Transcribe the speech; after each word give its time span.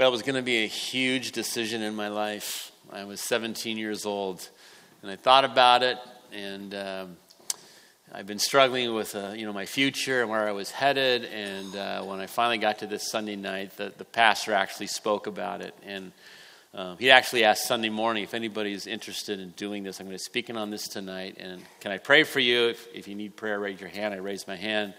Well, 0.00 0.08
it 0.08 0.12
was 0.12 0.22
going 0.22 0.36
to 0.36 0.42
be 0.42 0.64
a 0.64 0.66
huge 0.66 1.32
decision 1.32 1.82
in 1.82 1.94
my 1.94 2.08
life. 2.08 2.72
I 2.90 3.04
was 3.04 3.20
17 3.20 3.76
years 3.76 4.06
old, 4.06 4.48
and 5.02 5.10
I 5.10 5.16
thought 5.16 5.44
about 5.44 5.82
it, 5.82 5.98
and 6.32 6.74
um, 6.74 7.16
I've 8.10 8.26
been 8.26 8.38
struggling 8.38 8.94
with 8.94 9.14
uh, 9.14 9.32
you 9.36 9.44
know 9.44 9.52
my 9.52 9.66
future 9.66 10.22
and 10.22 10.30
where 10.30 10.48
I 10.48 10.52
was 10.52 10.70
headed. 10.70 11.26
And 11.26 11.76
uh, 11.76 12.02
when 12.04 12.18
I 12.18 12.28
finally 12.28 12.56
got 12.56 12.78
to 12.78 12.86
this 12.86 13.10
Sunday 13.10 13.36
night, 13.36 13.76
the, 13.76 13.92
the 13.94 14.06
pastor 14.06 14.54
actually 14.54 14.86
spoke 14.86 15.26
about 15.26 15.60
it, 15.60 15.74
and 15.84 16.12
um, 16.72 16.96
he 16.96 17.10
actually 17.10 17.44
asked 17.44 17.68
Sunday 17.68 17.90
morning 17.90 18.22
if 18.22 18.32
anybody's 18.32 18.86
interested 18.86 19.38
in 19.38 19.50
doing 19.50 19.82
this. 19.82 20.00
I'm 20.00 20.06
going 20.06 20.16
to 20.16 20.22
be 20.22 20.24
speaking 20.24 20.56
on 20.56 20.70
this 20.70 20.88
tonight, 20.88 21.36
and 21.38 21.60
can 21.80 21.92
I 21.92 21.98
pray 21.98 22.22
for 22.22 22.40
you? 22.40 22.68
If, 22.68 22.88
if 22.94 23.06
you 23.06 23.14
need 23.14 23.36
prayer, 23.36 23.60
raise 23.60 23.78
your 23.78 23.90
hand. 23.90 24.14
I 24.14 24.16
raised 24.16 24.48
my 24.48 24.56
hand, 24.56 24.94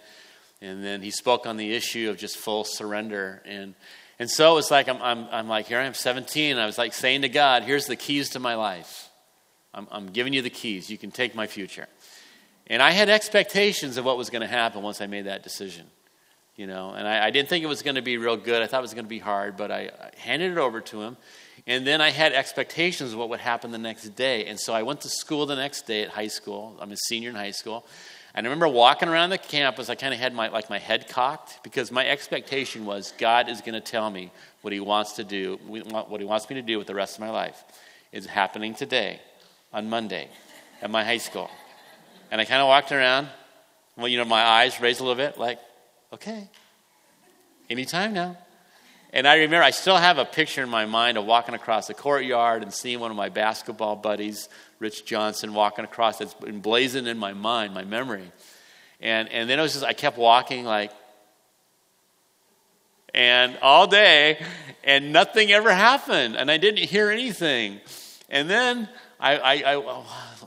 and 0.62 0.84
then 0.84 1.02
he 1.02 1.10
spoke 1.10 1.48
on 1.48 1.58
the 1.58 1.74
issue 1.74 2.08
of 2.12 2.18
just 2.18 2.38
full 2.38 2.64
surrender 2.66 3.42
and 3.46 3.74
and 4.22 4.30
so 4.30 4.60
it's 4.60 4.70
like, 4.70 4.88
I'm, 4.88 5.02
I'm, 5.02 5.28
I'm 5.32 5.48
like, 5.48 5.66
here 5.66 5.80
I 5.80 5.86
am, 5.86 5.96
17. 5.96 6.56
I 6.60 6.68
was 6.68 6.78
like 6.78 6.94
saying 6.94 7.24
to 7.24 7.28
God, 7.28 7.64
here's 7.64 7.88
the 7.88 7.96
keys 7.96 8.30
to 8.30 8.40
my 8.40 8.54
life. 8.54 9.10
I'm, 9.74 9.88
I'm 9.90 10.12
giving 10.12 10.32
you 10.32 10.44
the 10.44 10.52
keys. 10.52 10.92
You 10.92 10.98
can 11.00 11.10
take 11.10 11.34
my 11.34 11.48
future. 11.48 11.88
And 12.68 12.84
I 12.84 12.92
had 12.92 13.10
expectations 13.10 13.98
of 13.98 14.06
what 14.06 14.18
was 14.18 14.30
going 14.30 14.44
to 14.44 14.48
happen 14.48 14.84
once 14.84 15.02
I 15.02 15.08
made 15.08 15.26
that 15.26 15.42
decision. 15.42 15.88
You 16.56 16.68
know, 16.68 16.92
and 16.92 17.08
I, 17.08 17.26
I 17.26 17.32
didn't 17.32 17.50
think 17.50 17.64
it 17.64 17.68
was 17.68 17.82
going 17.82 17.96
to 17.96 18.04
be 18.04 18.20
real 18.20 18.38
good. 18.38 18.62
I 18.62 18.68
thought 18.68 18.78
it 18.78 18.84
was 18.84 18.94
going 18.94 19.06
to 19.06 19.10
be 19.10 19.18
hard, 19.18 19.58
but 19.58 19.72
I, 19.72 19.90
I 19.90 20.12
handed 20.20 20.52
it 20.52 20.60
over 20.60 20.82
to 20.82 21.02
him. 21.02 21.18
And 21.66 21.88
then 21.88 22.00
I 22.00 22.12
had 22.12 22.32
expectations 22.32 23.14
of 23.14 23.18
what 23.18 23.30
would 23.30 23.40
happen 23.40 23.72
the 23.72 23.80
next 23.80 24.10
day. 24.10 24.46
And 24.46 24.60
so 24.60 24.72
I 24.72 24.84
went 24.84 25.02
to 25.02 25.10
school 25.10 25.48
the 25.48 25.56
next 25.56 25.88
day 25.88 26.04
at 26.04 26.10
high 26.10 26.28
school. 26.28 26.78
I'm 26.80 26.92
a 26.92 26.98
senior 27.08 27.30
in 27.30 27.36
high 27.36 27.50
school. 27.50 27.88
And 28.34 28.46
I 28.46 28.50
remember 28.50 28.68
walking 28.68 29.10
around 29.10 29.30
the 29.30 29.38
campus, 29.38 29.90
I 29.90 29.96
kind 29.96 30.14
of 30.14 30.20
had 30.20 30.34
my, 30.34 30.48
like 30.48 30.70
my 30.70 30.80
head 30.80 31.10
cocked 31.10 31.60
because 31.64 31.92
my 31.92 32.08
expectation 32.08 32.86
was 32.86 33.14
God 33.18 33.50
is 33.50 33.60
going 33.60 33.74
to 33.74 33.82
tell 33.82 34.10
me 34.10 34.32
what 34.62 34.72
he 34.72 34.80
wants 34.80 35.14
to 35.14 35.24
do, 35.24 35.60
what 35.68 36.22
he 36.22 36.26
wants 36.26 36.50
me 36.50 36.56
to 36.56 36.62
do 36.62 36.78
with 36.78 36.88
the 36.88 36.96
rest 36.96 37.16
of 37.16 37.22
my 37.22 37.30
life. 37.30 37.64
Is 38.12 38.26
happening 38.26 38.74
today 38.74 39.22
on 39.72 39.90
Monday 39.90 40.28
at 40.82 40.92
my 40.92 41.02
high 41.02 41.18
school. 41.18 41.50
And 42.30 42.42
I 42.42 42.46
kind 42.46 42.62
of 42.62 42.68
walked 42.68 42.92
around, 42.92 43.30
well, 43.96 44.10
you 44.10 44.18
know, 44.18 44.26
my 44.26 44.42
eyes 44.42 44.82
raised 44.82 45.00
a 45.00 45.04
little 45.04 45.16
bit, 45.16 45.38
like, 45.38 45.60
okay, 46.12 46.50
anytime 47.70 48.14
now. 48.14 48.38
And 49.14 49.28
I 49.28 49.36
remember, 49.38 49.64
I 49.64 49.72
still 49.72 49.98
have 49.98 50.18
a 50.18 50.26
picture 50.26 50.64
in 50.64 50.70
my 50.70 50.86
mind 50.86 51.18
of 51.18 51.26
walking 51.26 51.54
across 51.54 51.88
the 51.88 51.94
courtyard 51.94 52.64
and 52.64 52.74
seeing 52.74 53.00
one 53.00 53.12
of 53.12 53.18
my 53.18 53.30
basketball 53.30 53.96
buddies 53.98 54.48
Rich 54.80 55.06
Johnson 55.06 55.54
walking 55.54 55.84
across. 55.84 56.18
That's 56.18 56.36
emblazoned 56.46 57.08
in 57.08 57.18
my 57.18 57.34
mind, 57.34 57.74
my 57.74 57.84
memory. 57.84 58.32
And, 59.02 59.30
and 59.30 59.50
then 59.50 59.60
it 59.60 59.62
was 59.62 59.74
just, 59.74 59.86
I 59.86 59.94
kept 59.94 60.18
walking 60.18 60.64
like, 60.64 60.92
and 63.14 63.58
all 63.62 63.88
day, 63.88 64.42
and 64.84 65.12
nothing 65.12 65.52
ever 65.52 65.74
happened, 65.74 66.38
and 66.38 66.50
I 66.50 66.58
didn't 66.58 66.86
hear 66.86 67.10
anything. 67.10 67.82
And 68.30 68.50
then 68.50 68.88
I, 69.20 69.38
I, 69.38 69.74
I 69.74 70.04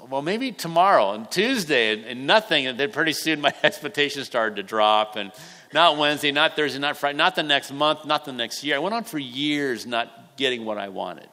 well, 0.08 0.22
maybe 0.22 0.50
tomorrow 0.52 1.12
and 1.12 1.30
Tuesday, 1.30 1.92
and, 1.92 2.04
and, 2.04 2.26
nothing. 2.26 2.66
And 2.66 2.78
then 2.78 2.90
pretty 2.90 3.12
soon 3.12 3.40
my 3.40 3.54
expectations 3.62 4.26
started 4.26 4.56
to 4.56 4.62
drop, 4.62 5.16
and 5.16 5.30
not 5.74 5.98
Wednesday, 5.98 6.30
not 6.30 6.54
Thursday, 6.54 6.78
not 6.78 6.96
Friday, 6.96 7.18
not 7.18 7.34
the 7.34 7.42
next 7.42 7.72
month, 7.72 8.06
not 8.06 8.24
the 8.24 8.32
next 8.32 8.62
year. 8.62 8.76
I 8.76 8.78
went 8.78 8.94
on 8.94 9.04
for 9.04 9.18
years 9.18 9.84
not 9.84 10.36
getting 10.36 10.64
what 10.64 10.78
I 10.78 10.88
wanted. 10.88 11.28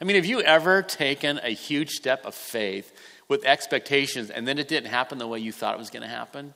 I 0.00 0.04
mean, 0.04 0.16
have 0.16 0.26
you 0.26 0.40
ever 0.40 0.82
taken 0.82 1.38
a 1.42 1.50
huge 1.50 1.90
step 1.90 2.26
of 2.26 2.34
faith 2.34 2.92
with 3.28 3.44
expectations 3.44 4.30
and 4.30 4.46
then 4.46 4.58
it 4.58 4.66
didn't 4.66 4.90
happen 4.90 5.18
the 5.18 5.26
way 5.26 5.38
you 5.38 5.52
thought 5.52 5.74
it 5.74 5.78
was 5.78 5.90
going 5.90 6.02
to 6.02 6.08
happen? 6.08 6.52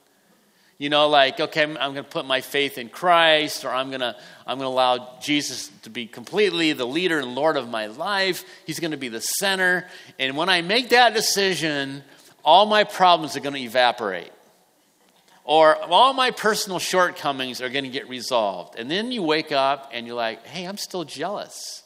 You 0.77 0.89
know, 0.89 1.09
like, 1.09 1.39
okay, 1.39 1.63
I'm, 1.63 1.77
I'm 1.77 1.93
going 1.93 2.05
to 2.05 2.11
put 2.11 2.27
my 2.27 2.41
faith 2.41 2.79
in 2.79 2.89
Christ, 2.89 3.65
or 3.65 3.69
I'm 3.69 3.91
going 3.91 4.01
to 4.01 4.17
I'm 4.45 4.59
going 4.59 4.69
to 4.69 4.75
allow 4.75 5.19
Jesus 5.21 5.71
to 5.83 5.91
be 5.91 6.07
completely 6.07 6.73
the 6.73 6.85
leader 6.85 7.21
and 7.21 7.37
Lord 7.37 7.57
of 7.57 7.69
my 7.69 7.87
life. 7.87 8.45
He's 8.67 8.81
going 8.81 8.91
to 8.91 8.97
be 8.97 9.09
the 9.09 9.21
center. 9.21 9.87
And 10.19 10.37
when 10.37 10.49
I 10.49 10.63
make 10.63 10.89
that 10.89 11.15
decision, 11.15 12.03
all 12.45 12.67
my 12.67 12.83
problems 12.83 13.37
are 13.37 13.41
going 13.41 13.55
to 13.55 13.61
evaporate. 13.61 14.33
Or 15.45 15.77
all 15.77 16.15
my 16.15 16.31
personal 16.31 16.79
shortcomings 16.79 17.61
are 17.61 17.69
going 17.69 17.85
to 17.85 17.91
get 17.91 18.09
resolved. 18.09 18.79
And 18.79 18.91
then 18.91 19.13
you 19.13 19.23
wake 19.23 19.53
up 19.53 19.91
and 19.93 20.07
you're 20.07 20.17
like, 20.17 20.47
hey, 20.47 20.65
I'm 20.65 20.79
still 20.79 21.05
jealous. 21.05 21.83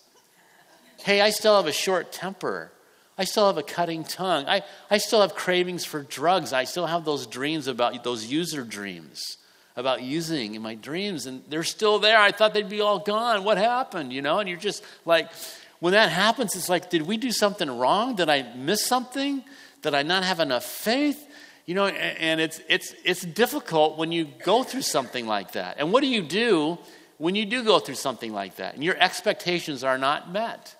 Hey, 0.98 1.20
I 1.20 1.30
still 1.30 1.56
have 1.56 1.66
a 1.66 1.72
short 1.72 2.12
temper. 2.12 2.70
I 3.16 3.24
still 3.24 3.48
have 3.48 3.58
a 3.58 3.64
cutting 3.64 4.04
tongue. 4.04 4.46
I, 4.46 4.62
I 4.91 4.98
still 4.98 5.20
have 5.22 5.34
cravings 5.34 5.84
for 5.84 6.02
drugs. 6.02 6.52
I 6.52 6.64
still 6.64 6.86
have 6.86 7.04
those 7.04 7.26
dreams 7.26 7.66
about 7.66 8.04
those 8.04 8.26
user 8.26 8.62
dreams 8.62 9.38
about 9.75 10.02
using 10.02 10.56
in 10.56 10.62
my 10.62 10.75
dreams, 10.75 11.26
and 11.26 11.40
they're 11.48 11.62
still 11.62 12.00
there. 12.00 12.19
I 12.19 12.32
thought 12.32 12.52
they'd 12.52 12.69
be 12.69 12.80
all 12.80 12.98
gone. 12.98 13.44
What 13.44 13.58
happened? 13.58 14.12
You 14.12 14.22
know, 14.22 14.40
and 14.40 14.48
you're 14.48 14.58
just 14.58 14.84
like, 15.04 15.30
when 15.78 15.92
that 15.92 16.10
happens, 16.10 16.56
it's 16.56 16.69
like, 16.69 16.90
did 16.90 17.02
we 17.02 17.16
do 17.16 17.30
something 17.30 17.70
wrong? 17.70 18.16
Did 18.16 18.28
I 18.28 18.42
miss 18.56 18.84
something? 18.84 19.44
Did 19.82 19.94
I 19.94 20.02
not 20.02 20.25
have 20.25 20.40
enough 20.40 20.64
faith? 20.64 21.25
You 21.69 21.75
know, 21.75 21.87
and 21.87 22.41
it's 22.41 22.62
it's 22.67 22.95
it's 23.05 23.21
difficult 23.21 23.99
when 23.99 24.11
you 24.11 24.25
go 24.43 24.62
through 24.62 24.81
something 24.81 25.27
like 25.27 25.53
that. 25.53 25.77
And 25.79 25.93
what 25.93 26.01
do 26.01 26.06
you 26.06 26.23
do 26.23 26.79
when 27.19 27.34
you 27.34 27.45
do 27.45 27.62
go 27.62 27.79
through 27.79 27.97
something 27.97 28.33
like 28.33 28.56
that 28.56 28.75
and 28.75 28.83
your 28.83 28.97
expectations 28.99 29.84
are 29.84 29.99
not 29.99 30.33
met? 30.33 30.75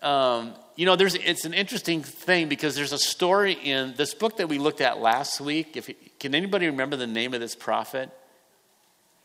Um, 0.00 0.54
you 0.76 0.86
know, 0.86 0.96
there's, 0.96 1.14
it's 1.14 1.44
an 1.44 1.52
interesting 1.52 2.02
thing 2.02 2.48
because 2.48 2.74
there's 2.74 2.94
a 2.94 2.98
story 2.98 3.52
in 3.52 3.92
this 3.98 4.14
book 4.14 4.38
that 4.38 4.48
we 4.48 4.56
looked 4.56 4.80
at 4.80 4.98
last 4.98 5.42
week. 5.42 5.76
If 5.76 5.90
can 6.18 6.34
anybody 6.34 6.64
remember 6.64 6.96
the 6.96 7.06
name 7.06 7.34
of 7.34 7.40
this 7.40 7.54
prophet? 7.54 8.08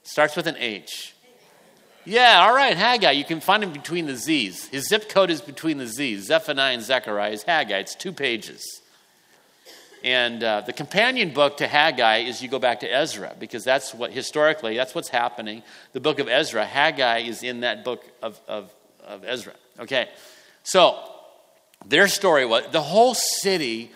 Starts 0.04 0.36
with 0.36 0.48
an 0.48 0.58
H. 0.58 1.16
Yeah, 2.04 2.42
all 2.42 2.54
right, 2.54 2.76
Haggai. 2.76 3.12
You 3.12 3.24
can 3.24 3.40
find 3.40 3.64
him 3.64 3.72
between 3.72 4.06
the 4.06 4.18
Z's. 4.18 4.68
His 4.68 4.90
zip 4.90 5.08
code 5.08 5.30
is 5.30 5.40
between 5.40 5.78
the 5.78 5.88
Z's. 5.88 6.26
Zephaniah 6.26 6.74
and 6.74 6.84
Zechariah 6.84 7.32
is 7.32 7.44
Haggai. 7.44 7.78
It's 7.78 7.96
two 7.96 8.12
pages. 8.12 8.82
And 10.06 10.44
uh, 10.44 10.62
the 10.62 10.72
companion 10.72 11.34
book 11.34 11.58
to 11.58 11.68
Haggai 11.68 12.20
is 12.20 12.42
you 12.42 12.48
go 12.48 12.60
back 12.60 12.82
to 12.82 12.88
Ezra 12.88 13.36
because 13.40 13.64
that's 13.64 13.92
what 13.92 14.12
historically 14.12 14.78
that's 14.78 14.94
what's 14.94 15.10
happening. 15.10 15.64
The 15.94 16.00
book 16.00 16.20
of 16.20 16.30
Ezra, 16.30 16.64
Haggai 16.64 17.22
is 17.22 17.42
in 17.42 17.62
that 17.62 17.84
book 17.84 18.06
of, 18.22 18.40
of, 18.48 18.72
of 19.04 19.26
Ezra. 19.26 19.54
Okay, 19.80 20.08
so, 20.66 20.98
their 21.86 22.08
story 22.08 22.46
was 22.46 22.66
the 22.72 22.82
whole 22.82 23.14
city 23.14 23.92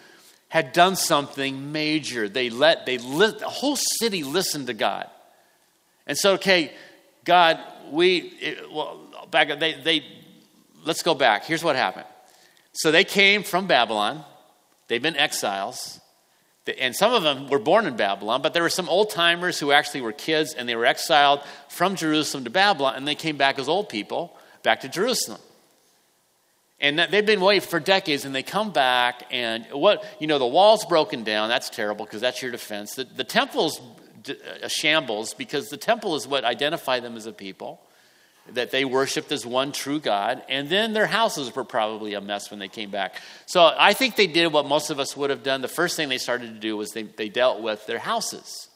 had 0.48 0.72
done 0.72 0.96
something 0.96 1.72
major. 1.72 2.30
They 2.30 2.50
let, 2.50 2.86
they 2.86 2.98
li- 2.98 3.36
the 3.40 3.48
whole 3.48 3.76
city 3.76 4.24
listened 4.24 4.68
to 4.68 4.74
God. 4.74 5.08
And 6.08 6.18
so, 6.18 6.34
okay, 6.34 6.72
God, 7.24 7.60
we, 7.92 8.18
it, 8.40 8.72
well, 8.72 9.00
back, 9.30 9.60
they, 9.60 9.74
they, 9.74 10.04
let's 10.86 11.04
go 11.04 11.14
back. 11.14 11.46
Here's 11.46 11.64
what 11.64 11.76
happened. 11.76 12.08
So 12.74 12.92
they 12.92 13.04
came 13.04 13.44
from 13.44 13.68
Babylon. 13.68 14.24
They've 14.90 15.02
been 15.02 15.16
exiles. 15.16 16.02
And 16.80 16.96
some 16.96 17.14
of 17.14 17.24
them 17.24 17.48
were 17.48 17.58
born 17.58 17.88
in 17.88 17.96
Babylon, 17.96 18.44
but 18.44 18.54
there 18.54 18.62
were 18.62 18.70
some 18.70 18.90
old 18.90 19.10
timers 19.10 19.58
who 19.58 19.72
actually 19.72 20.02
were 20.02 20.12
kids 20.12 20.54
and 20.54 20.70
they 20.70 20.76
were 20.76 20.86
exiled 20.86 21.42
from 21.68 21.96
Jerusalem 21.96 22.44
to 22.44 22.52
Babylon 22.52 22.96
and 22.96 23.08
they 23.08 23.16
came 23.16 23.38
back 23.38 23.58
as 23.58 23.68
old 23.68 23.90
people 23.90 24.38
back 24.62 24.82
to 24.82 24.90
Jerusalem. 24.90 25.40
And 26.82 27.00
they've 27.00 27.26
been 27.26 27.42
away 27.42 27.60
for 27.60 27.80
decades, 27.80 28.24
and 28.24 28.34
they 28.34 28.42
come 28.42 28.72
back, 28.72 29.24
and 29.32 29.66
what, 29.74 30.06
you 30.18 30.28
know, 30.28 30.40
the 30.40 30.48
wall's 30.48 30.86
broken 30.86 31.26
down. 31.26 31.50
That's 31.50 31.70
terrible 31.70 32.06
because 32.06 32.22
that's 32.22 32.42
your 32.42 32.52
defense. 32.52 32.96
The, 32.96 33.04
the 33.04 33.26
temple's 33.26 33.82
a 34.62 34.70
shambles 34.70 35.34
because 35.34 35.68
the 35.68 35.78
temple 35.78 36.16
is 36.16 36.26
what 36.26 36.46
identified 36.46 37.04
them 37.04 37.18
as 37.18 37.26
a 37.26 37.34
people, 37.34 37.82
that 38.54 38.72
they 38.72 38.86
worshiped 38.86 39.32
as 39.32 39.46
one 39.46 39.72
true 39.72 40.00
God. 40.00 40.44
And 40.50 40.70
then 40.70 40.94
their 40.94 41.06
houses 41.06 41.56
were 41.56 41.64
probably 41.64 42.14
a 42.14 42.22
mess 42.22 42.50
when 42.50 42.60
they 42.60 42.68
came 42.68 42.90
back. 42.90 43.22
So 43.46 43.74
I 43.78 43.94
think 43.94 44.16
they 44.16 44.28
did 44.28 44.54
what 44.54 44.66
most 44.66 44.90
of 44.90 45.00
us 45.00 45.16
would 45.16 45.30
have 45.30 45.44
done. 45.44 45.62
The 45.62 45.68
first 45.68 45.96
thing 45.96 46.10
they 46.10 46.18
started 46.18 46.54
to 46.54 46.60
do 46.60 46.78
was 46.78 46.92
they, 46.92 47.04
they 47.04 47.30
dealt 47.30 47.62
with 47.62 47.86
their 47.86 48.00
houses 48.00 48.70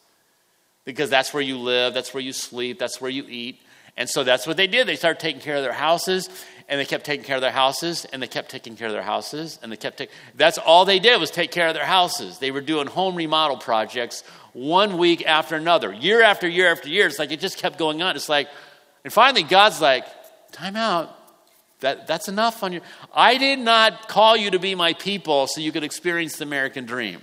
because 0.86 1.10
that's 1.10 1.34
where 1.34 1.44
you 1.44 1.58
live, 1.58 1.94
that's 1.94 2.14
where 2.14 2.24
you 2.24 2.34
sleep, 2.34 2.80
that's 2.80 3.00
where 3.00 3.12
you 3.12 3.26
eat. 3.28 3.62
And 3.96 4.10
so 4.10 4.24
that's 4.24 4.48
what 4.48 4.58
they 4.58 4.68
did. 4.68 4.88
They 4.88 4.96
started 4.96 5.20
taking 5.20 5.42
care 5.42 5.56
of 5.58 5.64
their 5.64 5.72
houses 5.72 6.30
and 6.70 6.80
they 6.80 6.86
kept 6.86 7.06
taking 7.06 7.24
care 7.24 7.36
of 7.36 7.42
their 7.42 7.52
houses 7.52 8.06
and 8.06 8.22
they 8.22 8.28
kept 8.28 8.50
taking 8.50 8.76
care 8.76 8.88
of 8.88 8.94
their 8.94 9.04
houses 9.04 9.60
and 9.62 9.72
they 9.72 9.78
kept 9.78 9.98
taking 9.98 10.14
that's 10.36 10.58
all 10.58 10.86
they 10.86 11.00
did 11.00 11.20
was 11.20 11.32
take 11.32 11.52
care 11.52 11.68
of 11.68 11.74
their 11.74 11.86
houses 11.86 12.40
they 12.40 12.52
were 12.52 12.62
doing 12.62 12.88
home 12.88 13.16
remodel 13.16 13.58
projects 13.58 14.24
one 14.54 14.98
week 14.98 15.26
after 15.26 15.56
another 15.56 15.92
year 15.92 16.22
after 16.22 16.48
year 16.48 16.72
after 16.72 16.90
year 16.90 17.06
it's 17.08 17.20
like 17.20 17.32
it 17.32 17.40
just 17.40 17.58
kept 17.58 17.78
going 17.78 18.02
on 18.02 18.16
it's 18.16 18.30
like 18.30 18.48
and 19.04 19.12
finally 19.12 19.44
god's 19.44 19.82
like 19.82 20.06
time 20.52 20.76
out 20.76 21.16
that, 21.80 22.08
that's 22.08 22.28
enough 22.28 22.64
on 22.64 22.74
you 22.74 22.82
i 23.14 23.38
did 23.38 23.60
not 23.60 24.08
call 24.08 24.38
you 24.38 24.52
to 24.52 24.60
be 24.60 24.76
my 24.76 24.94
people 24.94 25.48
so 25.48 25.62
you 25.62 25.72
could 25.72 25.84
experience 25.84 26.38
the 26.38 26.44
american 26.44 26.86
dream 26.86 27.22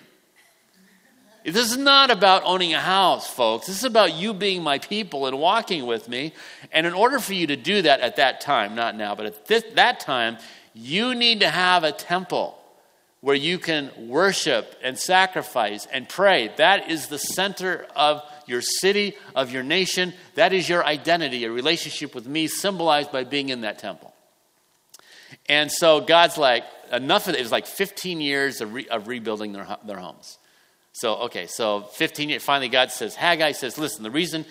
this 1.44 1.70
is 1.70 1.78
not 1.78 2.10
about 2.10 2.42
owning 2.44 2.74
a 2.74 2.80
house, 2.80 3.28
folks. 3.28 3.66
This 3.66 3.78
is 3.78 3.84
about 3.84 4.14
you 4.14 4.34
being 4.34 4.62
my 4.62 4.78
people 4.78 5.26
and 5.26 5.38
walking 5.38 5.86
with 5.86 6.08
me. 6.08 6.34
And 6.70 6.86
in 6.86 6.92
order 6.92 7.18
for 7.18 7.32
you 7.32 7.46
to 7.46 7.56
do 7.56 7.82
that 7.82 8.00
at 8.00 8.16
that 8.16 8.42
time, 8.42 8.74
not 8.74 8.94
now, 8.94 9.14
but 9.14 9.26
at 9.26 9.46
this, 9.46 9.64
that 9.74 10.00
time, 10.00 10.36
you 10.74 11.14
need 11.14 11.40
to 11.40 11.48
have 11.48 11.82
a 11.82 11.92
temple 11.92 12.58
where 13.22 13.36
you 13.36 13.58
can 13.58 13.90
worship 14.08 14.78
and 14.82 14.98
sacrifice 14.98 15.86
and 15.86 16.08
pray. 16.08 16.52
That 16.56 16.90
is 16.90 17.08
the 17.08 17.18
center 17.18 17.86
of 17.96 18.22
your 18.50 18.60
city, 18.60 19.16
of 19.34 19.50
your 19.50 19.62
nation. 19.62 20.12
That 20.34 20.52
is 20.52 20.68
your 20.68 20.84
identity, 20.84 21.44
a 21.44 21.50
relationship 21.50 22.14
with 22.14 22.26
me, 22.26 22.48
symbolized 22.48 23.10
by 23.10 23.24
being 23.24 23.48
in 23.48 23.62
that 23.62 23.78
temple. 23.78 24.12
And 25.48 25.72
so 25.72 26.00
God's 26.00 26.36
like, 26.36 26.64
enough 26.92 27.28
of 27.28 27.34
it. 27.34 27.38
It 27.38 27.42
was 27.42 27.52
like 27.52 27.66
15 27.66 28.20
years 28.20 28.60
of, 28.60 28.74
re, 28.74 28.88
of 28.88 29.08
rebuilding 29.08 29.52
their, 29.52 29.66
their 29.84 29.98
homes. 29.98 30.38
So, 30.92 31.14
okay, 31.22 31.46
so 31.46 31.82
15 31.82 32.30
years, 32.30 32.42
finally 32.42 32.68
God 32.68 32.90
says, 32.90 33.14
Haggai 33.14 33.52
says, 33.52 33.78
listen, 33.78 34.02
the 34.02 34.10
reason, 34.10 34.44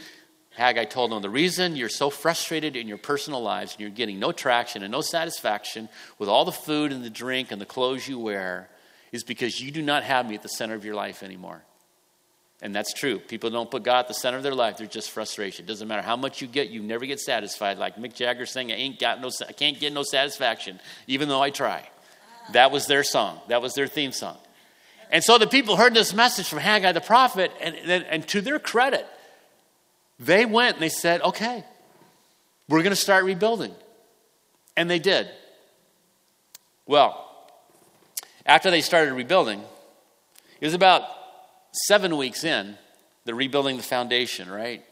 Haggai 0.55 0.85
told 0.85 1.11
them, 1.11 1.21
the 1.21 1.29
reason 1.29 1.75
you're 1.75 1.89
so 1.89 2.09
frustrated 2.09 2.75
in 2.75 2.87
your 2.87 2.97
personal 2.97 3.41
lives 3.41 3.73
and 3.73 3.81
you're 3.81 3.89
getting 3.89 4.19
no 4.19 4.31
traction 4.31 4.83
and 4.83 4.91
no 4.91 5.01
satisfaction 5.01 5.89
with 6.17 6.29
all 6.29 6.45
the 6.45 6.51
food 6.51 6.91
and 6.91 7.03
the 7.03 7.09
drink 7.09 7.51
and 7.51 7.59
the 7.59 7.65
clothes 7.65 8.07
you 8.07 8.17
wear 8.19 8.69
is 9.11 9.23
because 9.23 9.59
you 9.59 9.71
do 9.71 9.81
not 9.81 10.03
have 10.03 10.27
me 10.27 10.35
at 10.35 10.43
the 10.43 10.49
center 10.49 10.75
of 10.75 10.85
your 10.85 10.95
life 10.95 11.23
anymore. 11.23 11.61
And 12.61 12.75
that's 12.75 12.93
true. 12.93 13.19
People 13.19 13.49
don't 13.49 13.71
put 13.71 13.83
God 13.83 13.99
at 13.99 14.07
the 14.09 14.13
center 14.13 14.37
of 14.37 14.43
their 14.43 14.53
life. 14.53 14.77
They're 14.77 14.87
just 14.87 15.11
frustration. 15.11 15.63
It 15.65 15.67
doesn't 15.67 15.87
matter 15.87 16.01
how 16.01 16.17
much 16.17 16.41
you 16.41 16.47
get, 16.47 16.69
you 16.69 16.81
never 16.81 17.05
get 17.05 17.19
satisfied. 17.19 17.77
Like 17.77 17.95
Mick 17.95 18.13
Jagger 18.13 18.45
saying, 18.45 18.71
I 18.71 18.75
ain't 18.75 18.99
got 18.99 19.21
no, 19.21 19.29
I 19.47 19.53
can't 19.53 19.79
get 19.79 19.93
no 19.93 20.03
satisfaction, 20.03 20.79
even 21.07 21.29
though 21.29 21.41
I 21.41 21.51
try. 21.51 21.87
That 22.51 22.71
was 22.71 22.85
their 22.85 23.03
song. 23.03 23.39
That 23.47 23.61
was 23.61 23.75
their 23.75 23.87
theme 23.87 24.11
song. 24.11 24.37
And 25.09 25.23
so 25.23 25.37
the 25.37 25.47
people 25.47 25.77
heard 25.77 25.93
this 25.93 26.13
message 26.13 26.47
from 26.47 26.59
Haggai 26.59 26.91
the 26.91 27.01
prophet, 27.01 27.51
and, 27.61 27.75
and, 27.75 28.05
and 28.05 28.27
to 28.29 28.41
their 28.41 28.59
credit, 28.59 29.07
they 30.19 30.45
went 30.45 30.75
and 30.75 30.81
they 30.81 30.89
said, 30.89 31.21
okay, 31.21 31.63
we're 32.67 32.83
going 32.83 32.91
to 32.91 32.95
start 32.95 33.23
rebuilding. 33.23 33.73
And 34.75 34.89
they 34.89 34.99
did. 34.99 35.29
Well, 36.85 37.25
after 38.45 38.69
they 38.69 38.81
started 38.81 39.13
rebuilding, 39.13 39.61
it 40.59 40.65
was 40.65 40.73
about 40.73 41.03
seven 41.71 42.17
weeks 42.17 42.43
in, 42.43 42.77
they're 43.25 43.35
rebuilding 43.35 43.77
the 43.77 43.83
foundation, 43.83 44.49
right? 44.49 44.83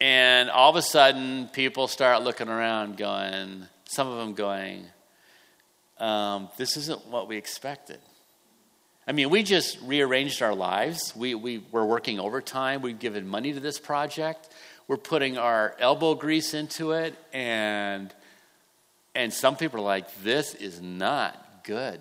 And 0.00 0.50
all 0.50 0.70
of 0.70 0.76
a 0.76 0.82
sudden, 0.82 1.48
people 1.52 1.88
start 1.88 2.22
looking 2.22 2.48
around, 2.48 2.96
going, 2.96 3.66
some 3.84 4.08
of 4.08 4.18
them 4.18 4.34
going, 4.34 4.86
um, 5.98 6.48
this 6.56 6.76
isn't 6.76 7.06
what 7.06 7.28
we 7.28 7.36
expected. 7.36 8.00
I 9.06 9.12
mean, 9.12 9.30
we 9.30 9.42
just 9.42 9.78
rearranged 9.82 10.42
our 10.42 10.54
lives. 10.54 11.14
We, 11.14 11.34
we, 11.34 11.58
we're 11.70 11.84
working 11.84 12.18
overtime. 12.18 12.82
We've 12.82 12.98
given 12.98 13.28
money 13.28 13.52
to 13.52 13.60
this 13.60 13.78
project. 13.78 14.48
We're 14.88 14.96
putting 14.96 15.38
our 15.38 15.76
elbow 15.78 16.14
grease 16.14 16.54
into 16.54 16.92
it. 16.92 17.14
And, 17.32 18.12
and 19.14 19.32
some 19.32 19.56
people 19.56 19.80
are 19.80 19.84
like, 19.84 20.14
this 20.22 20.54
is 20.54 20.80
not 20.80 21.64
good. 21.64 22.00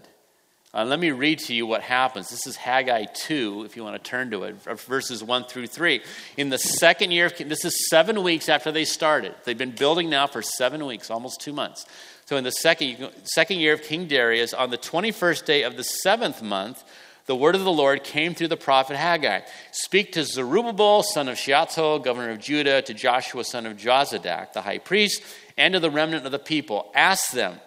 Uh, 0.75 0.83
let 0.83 0.99
me 0.99 1.11
read 1.11 1.37
to 1.37 1.53
you 1.53 1.67
what 1.67 1.83
happens. 1.83 2.31
This 2.31 2.47
is 2.47 2.55
Haggai 2.55 3.05
2, 3.13 3.63
if 3.63 3.77
you 3.77 3.83
want 3.83 4.03
to 4.03 4.09
turn 4.09 4.31
to 4.31 4.45
it, 4.45 4.55
verses 4.63 5.23
1 5.23 5.43
through 5.43 5.67
3. 5.67 6.01
In 6.35 6.49
the 6.49 6.57
second 6.57 7.11
year, 7.11 7.27
of, 7.27 7.37
this 7.37 7.63
is 7.63 7.89
seven 7.89 8.23
weeks 8.23 8.49
after 8.49 8.71
they 8.71 8.83
started. 8.83 9.35
They've 9.43 9.55
been 9.55 9.75
building 9.75 10.09
now 10.09 10.25
for 10.25 10.41
seven 10.41 10.83
weeks, 10.87 11.11
almost 11.11 11.41
two 11.41 11.53
months. 11.53 11.85
So 12.25 12.37
in 12.37 12.43
the 12.43 12.51
second, 12.51 13.11
second 13.23 13.59
year 13.59 13.73
of 13.73 13.83
King 13.83 14.07
Darius, 14.07 14.51
on 14.51 14.71
the 14.71 14.79
21st 14.79 15.45
day 15.45 15.61
of 15.61 15.77
the 15.77 15.83
seventh 15.83 16.41
month, 16.41 16.83
the 17.27 17.35
word 17.35 17.53
of 17.53 17.63
the 17.63 17.71
Lord 17.71 18.03
came 18.03 18.33
through 18.33 18.47
the 18.47 18.57
prophet 18.57 18.97
Haggai. 18.97 19.41
Speak 19.71 20.13
to 20.13 20.23
Zerubbabel, 20.23 21.03
son 21.03 21.29
of 21.29 21.37
Shealtiel, 21.37 21.99
governor 21.99 22.31
of 22.31 22.39
Judah, 22.39 22.81
to 22.81 22.95
Joshua, 22.95 23.43
son 23.43 23.67
of 23.67 23.77
Jozadak, 23.77 24.53
the 24.53 24.61
high 24.63 24.79
priest, 24.79 25.21
and 25.55 25.75
to 25.75 25.79
the 25.79 25.91
remnant 25.91 26.25
of 26.25 26.31
the 26.31 26.39
people. 26.39 26.91
Ask 26.95 27.31
them, 27.31 27.59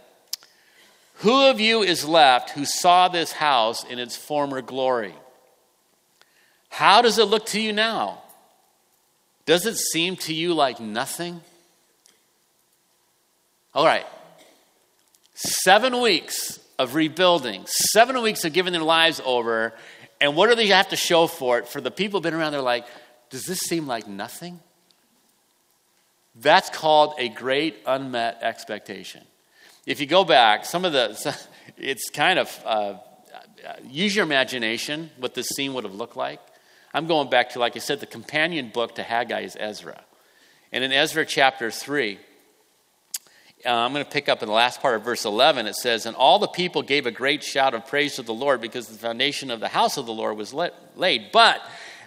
who 1.16 1.48
of 1.48 1.60
you 1.60 1.82
is 1.82 2.04
left 2.04 2.50
who 2.50 2.64
saw 2.64 3.08
this 3.08 3.32
house 3.32 3.84
in 3.84 3.98
its 3.98 4.16
former 4.16 4.60
glory? 4.60 5.14
How 6.68 7.00
does 7.00 7.18
it 7.18 7.24
look 7.24 7.46
to 7.46 7.60
you 7.60 7.72
now? 7.72 8.22
Does 9.46 9.64
it 9.64 9.76
seem 9.76 10.16
to 10.16 10.34
you 10.34 10.52
like 10.52 10.80
nothing? 10.80 11.40
All 13.74 13.86
right. 13.86 14.06
Seven 15.34 16.00
weeks 16.00 16.60
of 16.78 16.94
rebuilding, 16.94 17.64
seven 17.66 18.20
weeks 18.20 18.44
of 18.44 18.52
giving 18.52 18.72
their 18.72 18.82
lives 18.82 19.20
over. 19.24 19.72
And 20.20 20.36
what 20.36 20.48
do 20.48 20.54
they 20.54 20.66
have 20.68 20.88
to 20.88 20.96
show 20.96 21.26
for 21.26 21.58
it? 21.58 21.68
For 21.68 21.80
the 21.80 21.90
people 21.90 22.20
been 22.20 22.34
around, 22.34 22.52
they're 22.52 22.60
like, 22.60 22.86
does 23.30 23.44
this 23.44 23.60
seem 23.60 23.86
like 23.86 24.06
nothing? 24.06 24.60
That's 26.34 26.68
called 26.68 27.14
a 27.18 27.28
great 27.28 27.76
unmet 27.86 28.40
expectation. 28.42 29.22
If 29.86 30.00
you 30.00 30.06
go 30.06 30.24
back, 30.24 30.64
some 30.64 30.84
of 30.84 30.92
the, 30.92 31.38
it's 31.76 32.10
kind 32.10 32.40
of, 32.40 32.62
uh, 32.66 32.94
use 33.84 34.14
your 34.16 34.24
imagination 34.24 35.10
what 35.18 35.34
this 35.34 35.48
scene 35.48 35.74
would 35.74 35.84
have 35.84 35.94
looked 35.94 36.16
like. 36.16 36.40
I'm 36.92 37.06
going 37.06 37.30
back 37.30 37.50
to, 37.50 37.60
like 37.60 37.76
I 37.76 37.78
said, 37.78 38.00
the 38.00 38.06
companion 38.06 38.70
book 38.70 38.96
to 38.96 39.04
Haggai 39.04 39.42
is 39.42 39.56
Ezra. 39.58 40.02
And 40.72 40.82
in 40.82 40.92
Ezra 40.92 41.24
chapter 41.24 41.70
3, 41.70 42.18
uh, 43.64 43.70
I'm 43.70 43.92
going 43.92 44.04
to 44.04 44.10
pick 44.10 44.28
up 44.28 44.42
in 44.42 44.48
the 44.48 44.54
last 44.54 44.80
part 44.80 44.96
of 44.96 45.04
verse 45.04 45.24
11. 45.24 45.66
It 45.66 45.76
says, 45.76 46.04
And 46.04 46.16
all 46.16 46.40
the 46.40 46.48
people 46.48 46.82
gave 46.82 47.06
a 47.06 47.12
great 47.12 47.44
shout 47.44 47.72
of 47.72 47.86
praise 47.86 48.16
to 48.16 48.22
the 48.22 48.34
Lord 48.34 48.60
because 48.60 48.88
the 48.88 48.98
foundation 48.98 49.52
of 49.52 49.60
the 49.60 49.68
house 49.68 49.96
of 49.96 50.06
the 50.06 50.12
Lord 50.12 50.36
was 50.36 50.52
laid. 50.52 51.30
But 51.32 51.60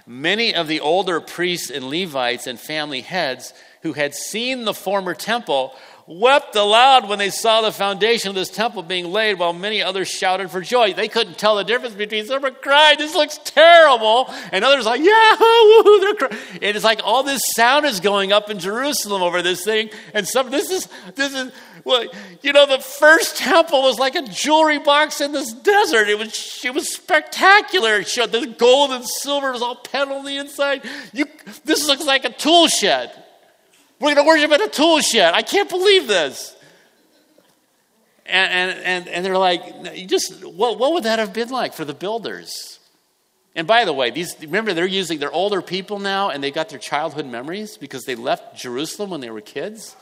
many 0.06 0.54
of 0.54 0.68
the 0.68 0.82
older 0.82 1.22
priests 1.22 1.70
and 1.70 1.86
Levites 1.86 2.46
and 2.46 2.60
family 2.60 3.02
heads 3.02 3.54
who 3.84 3.94
had 3.94 4.14
seen 4.14 4.66
the 4.66 4.74
former 4.74 5.14
temple 5.14 5.76
wept 6.10 6.56
aloud 6.56 7.08
when 7.08 7.20
they 7.20 7.30
saw 7.30 7.62
the 7.62 7.72
foundation 7.72 8.30
of 8.30 8.36
this 8.36 8.50
temple 8.50 8.82
being 8.82 9.06
laid, 9.12 9.38
while 9.38 9.54
many 9.54 9.84
others 9.84 10.10
shouted 10.10 10.50
for 10.50 10.60
joy. 10.60 10.92
They 10.92 11.08
couldn't 11.08 11.38
tell 11.38 11.56
the 11.56 11.64
difference 11.64 11.94
between 11.94 12.26
some 12.26 12.42
were 12.42 12.50
crying, 12.50 12.98
this 12.98 13.14
looks 13.14 13.40
terrible, 13.44 14.34
and 14.52 14.66
others 14.66 14.86
like, 14.86 15.02
yeah, 15.02 15.36
woo, 15.40 16.00
they're 16.00 16.16
crying. 16.16 16.42
And 16.54 16.76
it's 16.76 16.84
like 16.84 17.02
all 17.04 17.22
this 17.22 17.42
sound 17.56 17.86
is 17.86 18.00
going 18.00 18.32
up 18.32 18.50
in 18.50 18.58
Jerusalem 18.58 19.22
over 19.22 19.44
this 19.44 19.64
thing, 19.64 19.92
and 20.16 20.28
some 20.28 20.50
this 20.50 20.72
is 20.72 20.88
this 21.14 21.34
is 21.34 21.52
well, 21.86 22.06
you 22.42 22.54
know, 22.54 22.66
the 22.66 22.80
first 22.80 23.38
temple 23.38 23.84
was 23.84 24.00
like 24.00 24.16
a 24.16 24.24
jewelry 24.24 24.80
box 24.80 25.22
in 25.22 25.32
this 25.32 25.54
desert. 25.54 26.10
It 26.10 26.18
was 26.18 26.62
it 26.66 26.74
was 26.74 26.92
spectacular. 26.92 27.98
It 27.98 28.08
showed 28.08 28.32
the 28.32 28.48
gold 28.48 28.92
and 28.92 29.06
silver 29.08 29.52
was 29.52 29.62
all 29.62 29.76
pent 29.76 30.12
on 30.12 30.26
the 30.26 30.38
inside. 30.38 30.84
You, 31.14 31.26
this 31.66 31.88
looks 31.88 32.06
like 32.06 32.26
a 32.26 32.32
tool 32.32 32.68
shed. 32.68 33.12
We're 34.00 34.16
going 34.16 34.26
to 34.26 34.28
worship 34.28 34.52
at 34.52 34.62
a 34.62 34.70
tool 34.70 35.02
shed. 35.02 35.34
I 35.34 35.42
can't 35.42 35.70
believe 35.70 36.08
this. 36.08 36.56
And, 38.26 38.52
and, 38.52 38.86
and, 38.86 39.08
and 39.08 39.26
they're 39.26 39.38
like, 39.38 40.08
just, 40.08 40.46
what, 40.46 40.80
what 40.80 40.94
would 40.94 41.04
that 41.04 41.20
have 41.20 41.34
been 41.34 41.50
like 41.50 41.74
for 41.74 41.84
the 41.84 41.94
builders? 41.94 42.80
And 43.56 43.68
by 43.68 43.84
the 43.86 43.94
way, 43.94 44.12
these 44.12 44.40
remember 44.40 44.74
they're 44.74 44.86
using 44.86 45.20
they're 45.20 45.32
older 45.32 45.62
people 45.62 46.00
now 46.00 46.30
and 46.30 46.44
they 46.44 46.52
got 46.52 46.70
their 46.70 46.80
childhood 46.80 47.26
memories 47.26 47.78
because 47.78 48.06
they 48.06 48.16
left 48.16 48.56
Jerusalem 48.56 49.10
when 49.10 49.22
they 49.22 49.32
were 49.32 49.42
kids. 49.42 49.96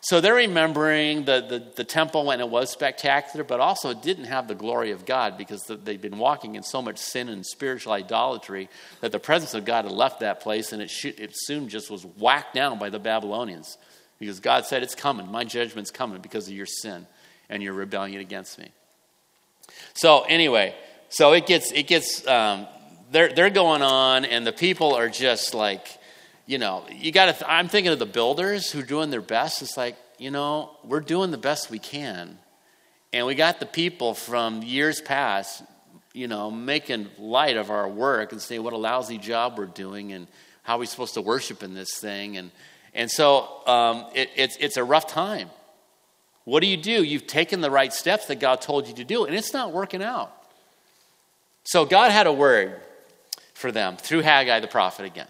So 0.00 0.20
they're 0.20 0.34
remembering 0.34 1.24
the, 1.24 1.40
the, 1.40 1.72
the, 1.74 1.84
temple 1.84 2.24
when 2.24 2.38
it 2.38 2.48
was 2.48 2.70
spectacular, 2.70 3.42
but 3.44 3.58
also 3.58 3.90
it 3.90 4.00
didn't 4.00 4.26
have 4.26 4.46
the 4.46 4.54
glory 4.54 4.92
of 4.92 5.04
God 5.04 5.36
because 5.36 5.62
the, 5.64 5.76
they'd 5.76 6.00
been 6.00 6.18
walking 6.18 6.54
in 6.54 6.62
so 6.62 6.80
much 6.80 6.98
sin 6.98 7.28
and 7.28 7.44
spiritual 7.44 7.92
idolatry 7.92 8.68
that 9.00 9.10
the 9.10 9.18
presence 9.18 9.54
of 9.54 9.64
God 9.64 9.84
had 9.84 9.92
left 9.92 10.20
that 10.20 10.40
place 10.40 10.72
and 10.72 10.80
it, 10.80 10.88
should, 10.88 11.18
it 11.18 11.30
soon 11.34 11.68
just 11.68 11.90
was 11.90 12.04
whacked 12.04 12.54
down 12.54 12.78
by 12.78 12.90
the 12.90 13.00
Babylonians 13.00 13.76
because 14.20 14.38
God 14.38 14.66
said, 14.66 14.84
It's 14.84 14.94
coming. 14.94 15.30
My 15.30 15.42
judgment's 15.44 15.90
coming 15.90 16.20
because 16.20 16.46
of 16.46 16.54
your 16.54 16.66
sin 16.66 17.06
and 17.48 17.60
your 17.60 17.72
rebellion 17.72 18.20
against 18.20 18.58
me. 18.58 18.70
So, 19.94 20.22
anyway, 20.22 20.76
so 21.08 21.32
it 21.32 21.46
gets, 21.46 21.72
it 21.72 21.86
gets 21.88 22.26
um, 22.26 22.66
they're, 23.10 23.32
they're 23.32 23.50
going 23.50 23.82
on, 23.82 24.24
and 24.24 24.46
the 24.46 24.52
people 24.52 24.94
are 24.94 25.08
just 25.08 25.54
like, 25.54 25.86
you 26.48 26.56
know, 26.56 26.82
you 26.90 27.12
got 27.12 27.26
to, 27.26 27.32
th- 27.32 27.44
I'm 27.46 27.68
thinking 27.68 27.92
of 27.92 27.98
the 27.98 28.06
builders 28.06 28.72
who 28.72 28.80
are 28.80 28.82
doing 28.82 29.10
their 29.10 29.20
best. 29.20 29.60
It's 29.60 29.76
like, 29.76 29.96
you 30.16 30.30
know, 30.30 30.70
we're 30.82 31.00
doing 31.00 31.30
the 31.30 31.36
best 31.36 31.70
we 31.70 31.78
can. 31.78 32.38
And 33.12 33.26
we 33.26 33.34
got 33.34 33.60
the 33.60 33.66
people 33.66 34.14
from 34.14 34.62
years 34.62 35.02
past, 35.02 35.62
you 36.14 36.26
know, 36.26 36.50
making 36.50 37.08
light 37.18 37.58
of 37.58 37.70
our 37.70 37.86
work 37.86 38.32
and 38.32 38.40
saying 38.40 38.62
what 38.62 38.72
a 38.72 38.78
lousy 38.78 39.18
job 39.18 39.58
we're 39.58 39.66
doing 39.66 40.14
and 40.14 40.26
how 40.62 40.78
we're 40.78 40.86
supposed 40.86 41.12
to 41.14 41.20
worship 41.20 41.62
in 41.62 41.74
this 41.74 41.98
thing. 41.98 42.38
And, 42.38 42.50
and 42.94 43.10
so 43.10 43.66
um, 43.66 44.06
it, 44.14 44.30
it's, 44.34 44.56
it's 44.56 44.78
a 44.78 44.84
rough 44.84 45.06
time. 45.06 45.50
What 46.44 46.60
do 46.60 46.66
you 46.66 46.78
do? 46.78 47.04
You've 47.04 47.26
taken 47.26 47.60
the 47.60 47.70
right 47.70 47.92
steps 47.92 48.24
that 48.28 48.40
God 48.40 48.62
told 48.62 48.88
you 48.88 48.94
to 48.94 49.04
do, 49.04 49.26
and 49.26 49.36
it's 49.36 49.52
not 49.52 49.72
working 49.72 50.02
out. 50.02 50.32
So 51.64 51.84
God 51.84 52.10
had 52.10 52.26
a 52.26 52.32
word 52.32 52.80
for 53.52 53.70
them 53.70 53.98
through 53.98 54.22
Haggai 54.22 54.60
the 54.60 54.66
prophet 54.66 55.04
again. 55.04 55.28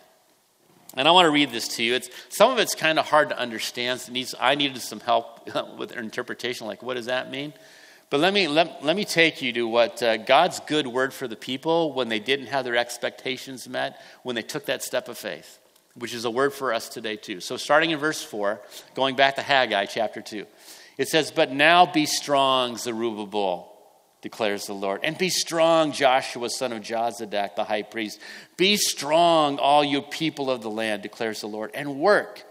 And 0.99 1.07
I 1.07 1.13
want 1.13 1.27
to 1.27 1.31
read 1.31 1.53
this 1.53 1.69
to 1.77 1.85
you. 1.85 1.95
It's, 1.95 2.11
some 2.29 2.51
of 2.51 2.59
it's 2.59 2.75
kind 2.75 2.99
of 2.99 3.07
hard 3.07 3.29
to 3.29 3.39
understand. 3.39 4.01
So 4.01 4.11
needs, 4.11 4.35
I 4.39 4.57
needed 4.57 4.83
some 4.83 4.99
help 4.99 5.49
with 5.79 5.93
interpretation, 5.93 6.67
like 6.67 6.83
what 6.83 6.95
does 6.95 7.07
that 7.07 7.31
mean? 7.31 7.55
But 8.11 8.19
let 8.19 8.35
me, 8.35 8.49
let, 8.49 8.85
let 8.85 8.97
me 8.97 9.05
take 9.05 9.41
you 9.41 9.53
to 9.53 9.69
what 9.69 10.03
uh, 10.03 10.17
God's 10.17 10.59
good 10.61 10.89
word 10.89 11.15
for 11.15 11.29
the 11.29 11.37
people 11.37 11.93
when 11.93 12.09
they 12.09 12.19
didn't 12.19 12.47
have 12.47 12.65
their 12.65 12.77
expectations 12.77 13.69
met, 13.69 14.01
when 14.25 14.35
they 14.35 14.43
took 14.43 14.67
that 14.67 14.83
step 14.83 15.09
of 15.09 15.17
faith, 15.17 15.61
which 15.95 16.13
is 16.13 16.25
a 16.25 16.31
word 16.31 16.53
for 16.53 16.75
us 16.75 16.89
today, 16.89 17.15
too. 17.15 17.39
So, 17.39 17.57
starting 17.57 17.91
in 17.91 17.99
verse 18.01 18.23
4, 18.23 18.61
going 18.95 19.15
back 19.15 19.37
to 19.37 19.43
Haggai 19.43 19.87
chapter 19.87 20.21
2, 20.21 20.47
it 20.97 21.09
says, 21.09 21.31
But 21.31 21.53
now 21.53 21.87
be 21.87 22.07
strong, 22.07 22.77
Zerubbabel. 22.77 23.68
Declares 24.23 24.67
the 24.67 24.75
Lord. 24.75 25.01
And 25.03 25.17
be 25.17 25.29
strong, 25.29 25.93
Joshua, 25.93 26.51
son 26.51 26.73
of 26.73 26.83
Jozadak, 26.83 27.55
the 27.55 27.65
high 27.65 27.83
priest. 27.83 28.21
Be 28.57 28.77
strong, 28.77 29.59
all 29.59 29.85
you 29.85 30.03
people 30.03 30.51
of 30.51 30.63
the 30.63 30.71
land, 30.71 31.03
declares 31.03 31.41
the 31.41 31.47
Lord, 31.47 31.71
and 31.75 32.01
work. 32.01 32.45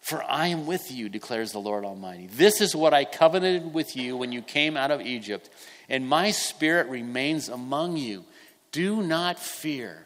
For 0.00 0.22
I 0.22 0.48
am 0.48 0.66
with 0.66 0.90
you, 0.90 1.08
declares 1.08 1.52
the 1.52 1.60
Lord 1.60 1.84
Almighty. 1.84 2.26
This 2.26 2.60
is 2.60 2.76
what 2.76 2.92
I 2.92 3.04
covenanted 3.04 3.72
with 3.72 3.96
you 3.96 4.16
when 4.16 4.32
you 4.32 4.42
came 4.42 4.76
out 4.76 4.90
of 4.90 5.00
Egypt, 5.00 5.48
and 5.88 6.06
my 6.06 6.30
spirit 6.30 6.88
remains 6.88 7.48
among 7.48 7.96
you. 7.96 8.24
Do 8.70 9.02
not 9.02 9.38
fear. 9.38 10.04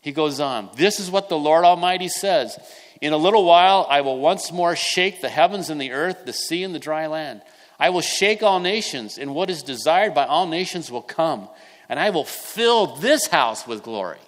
He 0.00 0.12
goes 0.12 0.40
on, 0.40 0.68
This 0.76 1.00
is 1.00 1.10
what 1.10 1.28
the 1.28 1.38
Lord 1.38 1.64
Almighty 1.64 2.08
says 2.08 2.58
In 3.00 3.12
a 3.12 3.16
little 3.16 3.44
while, 3.44 3.86
I 3.88 4.00
will 4.00 4.18
once 4.18 4.52
more 4.52 4.74
shake 4.74 5.20
the 5.20 5.28
heavens 5.28 5.70
and 5.70 5.80
the 5.80 5.92
earth, 5.92 6.24
the 6.26 6.32
sea 6.32 6.64
and 6.64 6.74
the 6.74 6.80
dry 6.80 7.06
land. 7.06 7.40
I 7.78 7.90
will 7.90 8.00
shake 8.00 8.42
all 8.42 8.60
nations, 8.60 9.18
and 9.18 9.34
what 9.34 9.50
is 9.50 9.62
desired 9.62 10.14
by 10.14 10.26
all 10.26 10.46
nations 10.46 10.90
will 10.90 11.02
come, 11.02 11.48
and 11.88 11.98
I 11.98 12.10
will 12.10 12.24
fill 12.24 12.96
this 12.96 13.26
house 13.26 13.66
with 13.66 13.82
glory. 13.82 14.18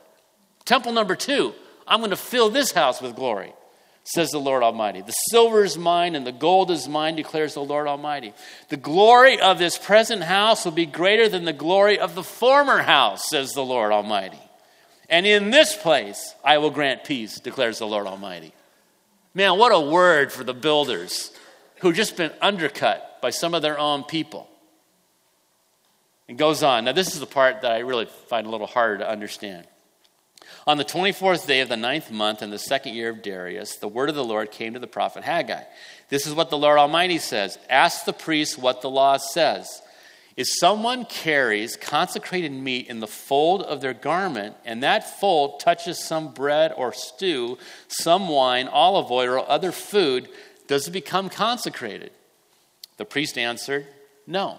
Temple 0.64 0.92
number 0.92 1.14
two, 1.14 1.54
I'm 1.86 2.00
going 2.00 2.10
to 2.10 2.16
fill 2.16 2.50
this 2.50 2.72
house 2.72 3.00
with 3.00 3.14
glory, 3.14 3.52
says 4.02 4.30
the 4.30 4.38
Lord 4.38 4.64
Almighty. 4.64 5.00
The 5.00 5.12
silver 5.30 5.62
is 5.62 5.78
mine, 5.78 6.16
and 6.16 6.26
the 6.26 6.32
gold 6.32 6.70
is 6.70 6.88
mine, 6.88 7.14
declares 7.14 7.54
the 7.54 7.62
Lord 7.62 7.86
Almighty. 7.86 8.34
The 8.68 8.76
glory 8.76 9.40
of 9.40 9.58
this 9.58 9.78
present 9.78 10.22
house 10.24 10.64
will 10.64 10.72
be 10.72 10.86
greater 10.86 11.28
than 11.28 11.44
the 11.44 11.52
glory 11.52 11.98
of 11.98 12.14
the 12.14 12.24
former 12.24 12.82
house, 12.82 13.28
says 13.28 13.52
the 13.52 13.64
Lord 13.64 13.92
Almighty. 13.92 14.40
And 15.08 15.24
in 15.24 15.50
this 15.50 15.76
place 15.76 16.34
I 16.44 16.58
will 16.58 16.70
grant 16.70 17.04
peace, 17.04 17.38
declares 17.38 17.78
the 17.78 17.86
Lord 17.86 18.08
Almighty. 18.08 18.52
Man, 19.34 19.58
what 19.58 19.70
a 19.70 19.80
word 19.80 20.32
for 20.32 20.42
the 20.42 20.54
builders 20.54 21.30
who've 21.80 21.94
just 21.94 22.16
been 22.16 22.32
undercut 22.40 23.20
by 23.20 23.30
some 23.30 23.54
of 23.54 23.62
their 23.62 23.78
own 23.78 24.04
people. 24.04 24.48
It 26.28 26.36
goes 26.36 26.62
on. 26.62 26.84
Now, 26.84 26.92
this 26.92 27.14
is 27.14 27.20
the 27.20 27.26
part 27.26 27.62
that 27.62 27.72
I 27.72 27.78
really 27.80 28.06
find 28.06 28.46
a 28.46 28.50
little 28.50 28.66
harder 28.66 28.98
to 28.98 29.08
understand. 29.08 29.66
On 30.66 30.76
the 30.76 30.84
24th 30.84 31.46
day 31.46 31.60
of 31.60 31.68
the 31.68 31.76
ninth 31.76 32.10
month 32.10 32.42
in 32.42 32.50
the 32.50 32.58
second 32.58 32.94
year 32.94 33.10
of 33.10 33.22
Darius, 33.22 33.76
the 33.76 33.88
word 33.88 34.08
of 34.08 34.14
the 34.14 34.24
Lord 34.24 34.50
came 34.50 34.74
to 34.74 34.80
the 34.80 34.86
prophet 34.86 35.22
Haggai. 35.22 35.62
This 36.08 36.26
is 36.26 36.34
what 36.34 36.50
the 36.50 36.58
Lord 36.58 36.78
Almighty 36.78 37.18
says 37.18 37.58
Ask 37.68 38.04
the 38.04 38.12
priests 38.12 38.58
what 38.58 38.80
the 38.82 38.90
law 38.90 39.16
says. 39.16 39.82
If 40.36 40.48
someone 40.48 41.06
carries 41.06 41.76
consecrated 41.76 42.52
meat 42.52 42.88
in 42.88 43.00
the 43.00 43.06
fold 43.06 43.62
of 43.62 43.80
their 43.80 43.94
garment, 43.94 44.54
and 44.66 44.82
that 44.82 45.18
fold 45.18 45.60
touches 45.60 45.98
some 45.98 46.34
bread 46.34 46.74
or 46.76 46.92
stew, 46.92 47.56
some 47.88 48.28
wine, 48.28 48.68
olive 48.68 49.10
oil, 49.10 49.30
or 49.30 49.48
other 49.48 49.72
food, 49.72 50.28
does 50.66 50.88
it 50.88 50.92
become 50.92 51.28
consecrated? 51.28 52.10
The 52.96 53.04
priest 53.04 53.38
answered, 53.38 53.86
No. 54.26 54.58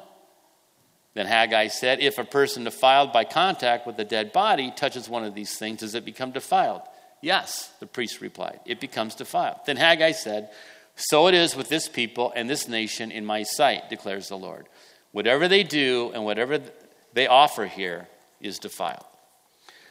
Then 1.14 1.26
Haggai 1.26 1.68
said, 1.68 2.00
If 2.00 2.18
a 2.18 2.24
person 2.24 2.64
defiled 2.64 3.12
by 3.12 3.24
contact 3.24 3.88
with 3.88 4.00
a 4.00 4.06
dead 4.06 4.32
body 4.32 4.72
touches 4.76 5.10
one 5.10 5.24
of 5.24 5.34
these 5.34 5.58
things, 5.58 5.80
does 5.80 5.96
it 5.96 6.06
become 6.06 6.32
defiled? 6.32 6.82
Yes, 7.22 7.72
the 7.80 7.88
priest 7.88 8.22
replied, 8.22 8.60
It 8.66 8.80
becomes 8.80 9.16
defiled. 9.16 9.58
Then 9.66 9.78
Haggai 9.78 10.12
said, 10.12 10.50
So 10.96 11.28
it 11.28 11.34
is 11.34 11.56
with 11.56 11.70
this 11.70 11.90
people 11.90 12.32
and 12.36 12.50
this 12.50 12.68
nation 12.68 13.12
in 13.12 13.26
my 13.26 13.44
sight, 13.44 13.90
declares 13.90 14.30
the 14.30 14.38
Lord. 14.38 14.68
Whatever 15.12 15.48
they 15.48 15.64
do 15.64 16.12
and 16.14 16.24
whatever 16.24 16.62
they 17.14 17.28
offer 17.28 17.66
here 17.66 18.08
is 18.40 18.60
defiled. 18.60 19.06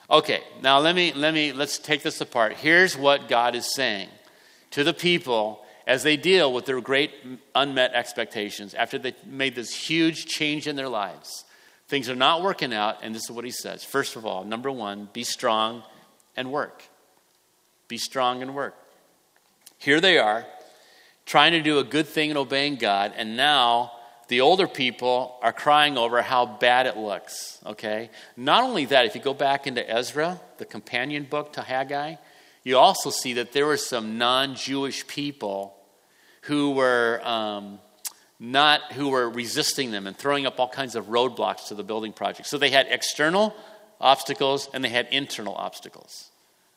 Okay, 0.09 0.43
now 0.63 0.79
let 0.79 0.95
me 0.95 1.13
let 1.13 1.35
me 1.35 1.53
let's 1.53 1.79
take 1.79 2.05
this 2.05 2.21
apart. 2.21 2.53
Here's 2.53 2.97
what 2.97 3.29
God 3.29 3.57
is 3.57 3.75
saying 3.75 4.09
to 4.71 4.85
the 4.85 4.95
people 4.95 5.66
as 5.87 6.03
they 6.03 6.17
deal 6.17 6.53
with 6.53 6.67
their 6.67 6.81
great 6.81 7.13
unmet 7.55 7.95
expectations 7.95 8.75
after 8.75 8.99
they 8.99 9.15
made 9.25 9.55
this 9.55 9.75
huge 9.75 10.27
change 10.27 10.67
in 10.67 10.77
their 10.77 10.89
lives. 10.89 11.45
Things 11.89 12.11
are 12.11 12.17
not 12.17 12.43
working 12.43 12.75
out, 12.75 12.99
and 13.03 13.15
this 13.15 13.25
is 13.25 13.31
what 13.31 13.45
he 13.45 13.53
says. 13.53 13.85
First 13.85 14.17
of 14.17 14.27
all, 14.27 14.45
number 14.45 14.71
one, 14.71 15.09
be 15.13 15.23
strong 15.23 15.85
and 16.37 16.51
work. 16.51 16.83
Be 17.87 17.99
strong 17.99 18.43
and 18.43 18.55
work. 18.55 18.75
Here 19.79 20.01
they 20.01 20.19
are, 20.19 20.45
trying 21.25 21.53
to 21.53 21.63
do 21.63 21.79
a 21.79 21.85
good 21.85 22.09
thing 22.09 22.31
and 22.31 22.39
obeying 22.39 22.77
God, 22.77 23.13
and 23.17 23.37
now 23.37 23.93
the 24.27 24.41
older 24.41 24.67
people 24.67 25.39
are 25.43 25.53
crying 25.53 25.97
over 25.97 26.21
how 26.23 26.47
bad 26.47 26.87
it 26.87 26.97
looks, 26.97 27.61
okay? 27.65 28.11
Not 28.37 28.65
only 28.65 28.87
that, 28.87 29.07
if 29.07 29.15
you 29.15 29.21
go 29.21 29.35
back 29.35 29.69
into 29.69 29.89
Ezra, 29.89 30.41
the 30.59 30.65
companion 30.65 31.25
book 31.31 31.53
to 31.53 31.63
Haggai, 31.63 32.17
you 32.65 32.77
also 32.77 33.11
see 33.11 33.35
that 33.35 33.53
there 33.53 33.67
were 33.67 33.77
some 33.77 34.19
non 34.19 34.57
Jewish 34.57 35.07
people 35.07 35.76
who 36.47 36.73
were 36.73 37.21
um, 37.25 37.79
not 38.39 38.93
who 38.93 39.09
were 39.09 39.29
resisting 39.29 39.91
them 39.91 40.07
and 40.07 40.17
throwing 40.17 40.47
up 40.47 40.61
all 40.61 40.69
kinds 40.69 40.95
of 40.95 41.07
roadblocks 41.07 41.69
to 41.69 41.75
the 41.75 41.83
building 41.83 42.13
project. 42.13 42.49
So 42.49 42.59
they 42.59 42.71
had 42.71 42.87
external 42.89 43.55
obstacles 44.01 44.69
and 44.73 44.85
they 44.85 44.89
had 44.89 45.09
internal 45.11 45.55
obstacles. 45.55 46.31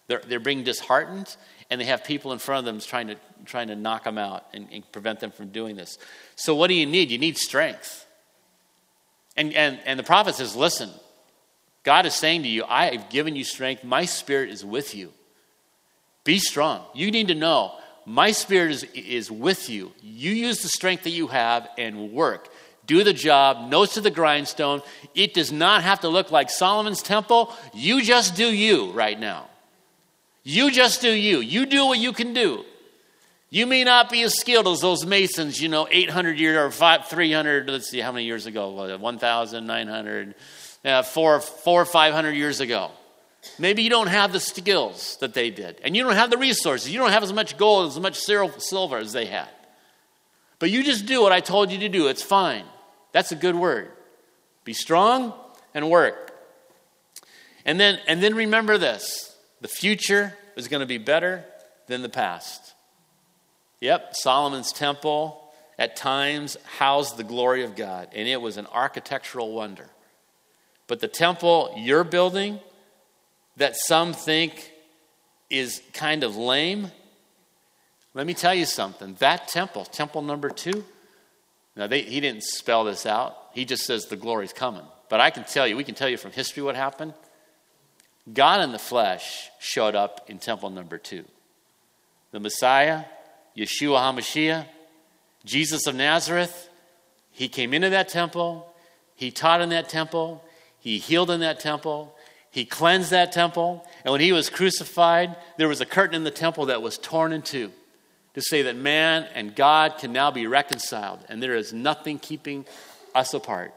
They're, 0.07 0.21
they're 0.25 0.39
being 0.39 0.63
disheartened 0.63 1.35
and 1.69 1.79
they 1.79 1.85
have 1.85 2.03
people 2.03 2.31
in 2.33 2.39
front 2.39 2.59
of 2.59 2.65
them 2.65 2.81
trying 2.81 3.07
to, 3.07 3.15
trying 3.45 3.67
to 3.67 3.75
knock 3.75 4.05
them 4.05 4.17
out 4.17 4.45
and, 4.53 4.67
and 4.71 4.91
prevent 4.91 5.19
them 5.19 5.31
from 5.31 5.49
doing 5.49 5.75
this. 5.75 5.97
So 6.35 6.55
what 6.55 6.67
do 6.67 6.73
you 6.73 6.85
need? 6.85 7.11
You 7.11 7.17
need 7.17 7.37
strength. 7.37 8.05
And, 9.37 9.53
and, 9.53 9.79
and 9.85 9.99
the 9.99 10.03
prophet 10.03 10.35
says, 10.35 10.55
listen, 10.55 10.89
God 11.83 12.05
is 12.05 12.15
saying 12.15 12.43
to 12.43 12.49
you, 12.49 12.63
I 12.67 12.95
have 12.95 13.09
given 13.09 13.35
you 13.35 13.43
strength. 13.43 13.83
My 13.83 14.05
spirit 14.05 14.49
is 14.49 14.65
with 14.65 14.95
you. 14.95 15.13
Be 16.23 16.39
strong. 16.39 16.83
You 16.93 17.11
need 17.11 17.27
to 17.27 17.35
know 17.35 17.73
my 18.09 18.31
spirit 18.31 18.71
is, 18.71 18.83
is 18.95 19.29
with 19.29 19.69
you. 19.69 19.91
You 20.01 20.31
use 20.31 20.63
the 20.63 20.67
strength 20.67 21.03
that 21.03 21.11
you 21.11 21.27
have 21.27 21.69
and 21.77 22.11
work. 22.11 22.49
Do 22.87 23.03
the 23.03 23.13
job, 23.13 23.69
nose 23.69 23.93
to 23.93 24.01
the 24.01 24.09
grindstone. 24.09 24.81
It 25.13 25.35
does 25.35 25.51
not 25.51 25.83
have 25.83 25.99
to 25.99 26.09
look 26.09 26.31
like 26.31 26.49
Solomon's 26.49 27.03
temple. 27.03 27.53
You 27.71 28.01
just 28.01 28.35
do 28.35 28.51
you 28.51 28.89
right 28.93 29.19
now. 29.19 29.47
You 30.41 30.71
just 30.71 31.01
do 31.01 31.11
you. 31.11 31.37
You 31.37 31.67
do 31.67 31.85
what 31.85 31.99
you 31.99 32.11
can 32.11 32.33
do. 32.33 32.65
You 33.51 33.67
may 33.67 33.83
not 33.83 34.09
be 34.09 34.23
as 34.23 34.33
skilled 34.39 34.67
as 34.67 34.81
those 34.81 35.05
masons, 35.05 35.61
you 35.61 35.69
know, 35.69 35.87
800 35.89 36.39
years 36.39 36.57
or 36.57 36.71
5, 36.71 37.05
300, 37.05 37.69
let's 37.69 37.91
see, 37.91 37.99
how 37.99 38.11
many 38.11 38.25
years 38.25 38.47
ago? 38.47 38.71
1,900, 38.71 40.35
uh, 40.83 41.03
four, 41.03 41.41
four 41.41 41.83
or 41.83 41.85
500 41.85 42.31
years 42.31 42.59
ago. 42.59 42.89
Maybe 43.57 43.83
you 43.83 43.89
don't 43.89 44.07
have 44.07 44.33
the 44.33 44.39
skills 44.39 45.17
that 45.21 45.33
they 45.33 45.49
did, 45.49 45.79
and 45.83 45.95
you 45.95 46.03
don't 46.03 46.15
have 46.15 46.29
the 46.29 46.37
resources. 46.37 46.91
You 46.91 46.99
don't 46.99 47.11
have 47.11 47.23
as 47.23 47.33
much 47.33 47.57
gold, 47.57 47.87
as 47.87 47.99
much 47.99 48.17
silver 48.17 48.97
as 48.97 49.13
they 49.13 49.25
had. 49.25 49.49
But 50.59 50.71
you 50.71 50.83
just 50.83 51.05
do 51.05 51.21
what 51.21 51.31
I 51.31 51.39
told 51.39 51.71
you 51.71 51.79
to 51.79 51.89
do. 51.89 52.07
It's 52.07 52.21
fine. 52.21 52.65
That's 53.11 53.31
a 53.31 53.35
good 53.35 53.55
word. 53.55 53.91
Be 54.65 54.73
strong 54.73 55.33
and 55.73 55.89
work. 55.89 56.35
And 57.65 57.79
then, 57.79 57.99
and 58.07 58.21
then 58.21 58.35
remember 58.35 58.77
this 58.77 59.35
the 59.61 59.67
future 59.67 60.35
is 60.55 60.67
going 60.67 60.81
to 60.81 60.85
be 60.85 60.97
better 60.97 61.45
than 61.87 62.01
the 62.01 62.09
past. 62.09 62.73
Yep, 63.79 64.15
Solomon's 64.15 64.73
temple 64.73 65.49
at 65.77 65.95
times 65.95 66.57
housed 66.77 67.15
the 67.15 67.23
glory 67.23 67.63
of 67.63 67.75
God, 67.75 68.09
and 68.13 68.27
it 68.27 68.41
was 68.41 68.57
an 68.57 68.67
architectural 68.67 69.53
wonder. 69.53 69.89
But 70.87 70.99
the 70.99 71.07
temple 71.07 71.73
you're 71.77 72.03
building, 72.03 72.59
that 73.59 73.75
some 73.75 74.13
think 74.13 74.71
is 75.49 75.81
kind 75.93 76.23
of 76.23 76.35
lame, 76.35 76.91
let 78.13 78.25
me 78.25 78.33
tell 78.33 78.53
you 78.53 78.65
something. 78.65 79.15
That 79.19 79.47
temple, 79.47 79.85
temple 79.85 80.21
number 80.21 80.49
two, 80.49 80.83
now 81.75 81.87
they, 81.87 82.01
he 82.01 82.19
didn't 82.19 82.43
spell 82.43 82.83
this 82.83 83.05
out. 83.05 83.37
He 83.53 83.65
just 83.65 83.85
says 83.85 84.05
the 84.05 84.15
glory's 84.15 84.53
coming. 84.53 84.83
But 85.09 85.19
I 85.19 85.29
can 85.29 85.43
tell 85.43 85.67
you, 85.67 85.75
we 85.75 85.83
can 85.83 85.95
tell 85.95 86.09
you 86.09 86.17
from 86.17 86.31
history 86.31 86.63
what 86.63 86.75
happened. 86.75 87.13
God 88.31 88.61
in 88.61 88.71
the 88.71 88.79
flesh 88.79 89.49
showed 89.59 89.95
up 89.95 90.29
in 90.29 90.39
temple 90.39 90.69
number 90.69 90.97
two. 90.97 91.25
The 92.31 92.39
Messiah, 92.39 93.05
Yeshua 93.57 93.99
HaMashiach, 93.99 94.65
Jesus 95.45 95.87
of 95.87 95.95
Nazareth, 95.95 96.69
he 97.31 97.47
came 97.47 97.73
into 97.73 97.89
that 97.89 98.09
temple, 98.09 98.71
he 99.15 99.31
taught 99.31 99.61
in 99.61 99.69
that 99.69 99.89
temple, 99.89 100.43
he 100.79 100.97
healed 100.97 101.31
in 101.31 101.39
that 101.41 101.59
temple, 101.59 102.15
he 102.51 102.65
cleansed 102.65 103.11
that 103.11 103.31
temple, 103.31 103.85
and 104.03 104.11
when 104.11 104.21
he 104.21 104.31
was 104.31 104.49
crucified, 104.49 105.35
there 105.57 105.67
was 105.67 105.81
a 105.81 105.85
curtain 105.85 106.15
in 106.15 106.23
the 106.23 106.31
temple 106.31 106.67
that 106.67 106.81
was 106.81 106.97
torn 106.97 107.31
in 107.31 107.41
two 107.41 107.71
to 108.33 108.41
say 108.41 108.63
that 108.63 108.75
man 108.75 109.27
and 109.33 109.55
God 109.55 109.97
can 109.97 110.13
now 110.13 110.31
be 110.31 110.47
reconciled, 110.47 111.19
and 111.29 111.41
there 111.41 111.55
is 111.55 111.73
nothing 111.73 112.19
keeping 112.19 112.65
us 113.13 113.33
apart 113.33 113.73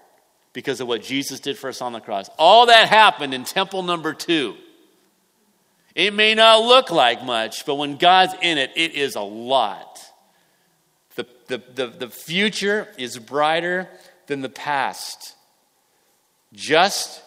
because 0.53 0.81
of 0.81 0.89
what 0.89 1.03
Jesus 1.03 1.41
did 1.41 1.59
for 1.59 1.69
us 1.69 1.81
on 1.81 1.93
the 1.93 2.01
cross. 2.01 2.29
All 2.39 2.67
that 2.67 2.89
happened 2.89 3.35
in 3.35 3.45
temple 3.45 3.83
number 3.83 4.13
two. 4.15 4.55
It 5.95 6.15
may 6.15 6.35
not 6.35 6.63
look 6.63 6.91
like 6.91 7.23
much, 7.23 7.67
but 7.67 7.75
when 7.75 7.97
God's 7.97 8.35
in 8.41 8.57
it, 8.57 8.71
it 8.77 8.95
is 8.95 9.15
a 9.15 9.21
lot. 9.21 10.01
The, 11.17 11.27
the, 11.49 11.63
the, 11.75 11.87
the 11.89 12.09
future 12.09 12.89
is 12.97 13.19
brighter 13.19 13.89
than 14.27 14.41
the 14.41 14.49
past. 14.49 15.37
Just 16.55 17.23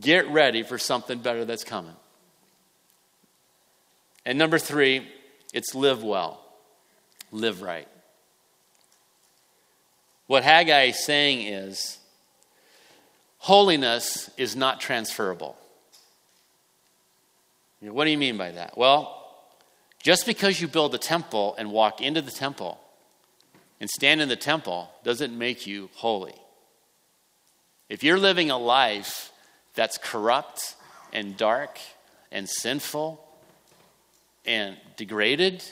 Get 0.00 0.28
ready 0.28 0.62
for 0.62 0.78
something 0.78 1.18
better 1.18 1.44
that's 1.44 1.64
coming. 1.64 1.96
And 4.26 4.38
number 4.38 4.58
three, 4.58 5.06
it's 5.54 5.74
live 5.74 6.02
well, 6.02 6.44
live 7.32 7.62
right. 7.62 7.88
What 10.26 10.44
Haggai 10.44 10.84
is 10.84 11.04
saying 11.04 11.46
is 11.46 11.98
holiness 13.38 14.30
is 14.36 14.54
not 14.54 14.80
transferable. 14.80 15.56
What 17.80 18.04
do 18.04 18.10
you 18.10 18.18
mean 18.18 18.36
by 18.36 18.50
that? 18.50 18.76
Well, 18.76 19.14
just 20.02 20.26
because 20.26 20.60
you 20.60 20.68
build 20.68 20.94
a 20.94 20.98
temple 20.98 21.54
and 21.58 21.72
walk 21.72 22.00
into 22.00 22.20
the 22.20 22.30
temple 22.30 22.78
and 23.80 23.88
stand 23.88 24.20
in 24.20 24.28
the 24.28 24.36
temple 24.36 24.90
doesn't 25.04 25.36
make 25.36 25.66
you 25.66 25.88
holy. 25.94 26.34
If 27.88 28.02
you're 28.02 28.18
living 28.18 28.50
a 28.50 28.58
life 28.58 29.32
that's 29.78 29.96
corrupt 29.96 30.74
and 31.12 31.36
dark 31.36 31.78
and 32.32 32.48
sinful 32.48 33.24
and 34.44 34.76
degraded, 34.96 35.62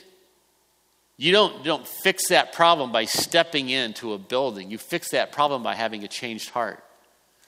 you 1.16 1.32
don't, 1.32 1.64
don't 1.64 1.88
fix 1.88 2.28
that 2.28 2.52
problem 2.52 2.92
by 2.92 3.04
stepping 3.04 3.68
into 3.68 4.12
a 4.12 4.18
building. 4.18 4.70
You 4.70 4.78
fix 4.78 5.10
that 5.10 5.32
problem 5.32 5.64
by 5.64 5.74
having 5.74 6.04
a 6.04 6.08
changed 6.08 6.50
heart. 6.50 6.84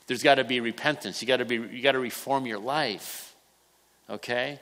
There's 0.09 0.25
got 0.25 0.35
to 0.35 0.45
be 0.45 0.59
repentance. 0.59 1.23
You 1.23 1.29
got 1.29 1.37
to 1.37 1.45
be 1.45 1.55
you 1.55 1.81
got 1.81 1.93
to 1.93 2.00
reform 2.00 2.45
your 2.45 2.59
life. 2.59 3.37
Okay? 4.11 4.59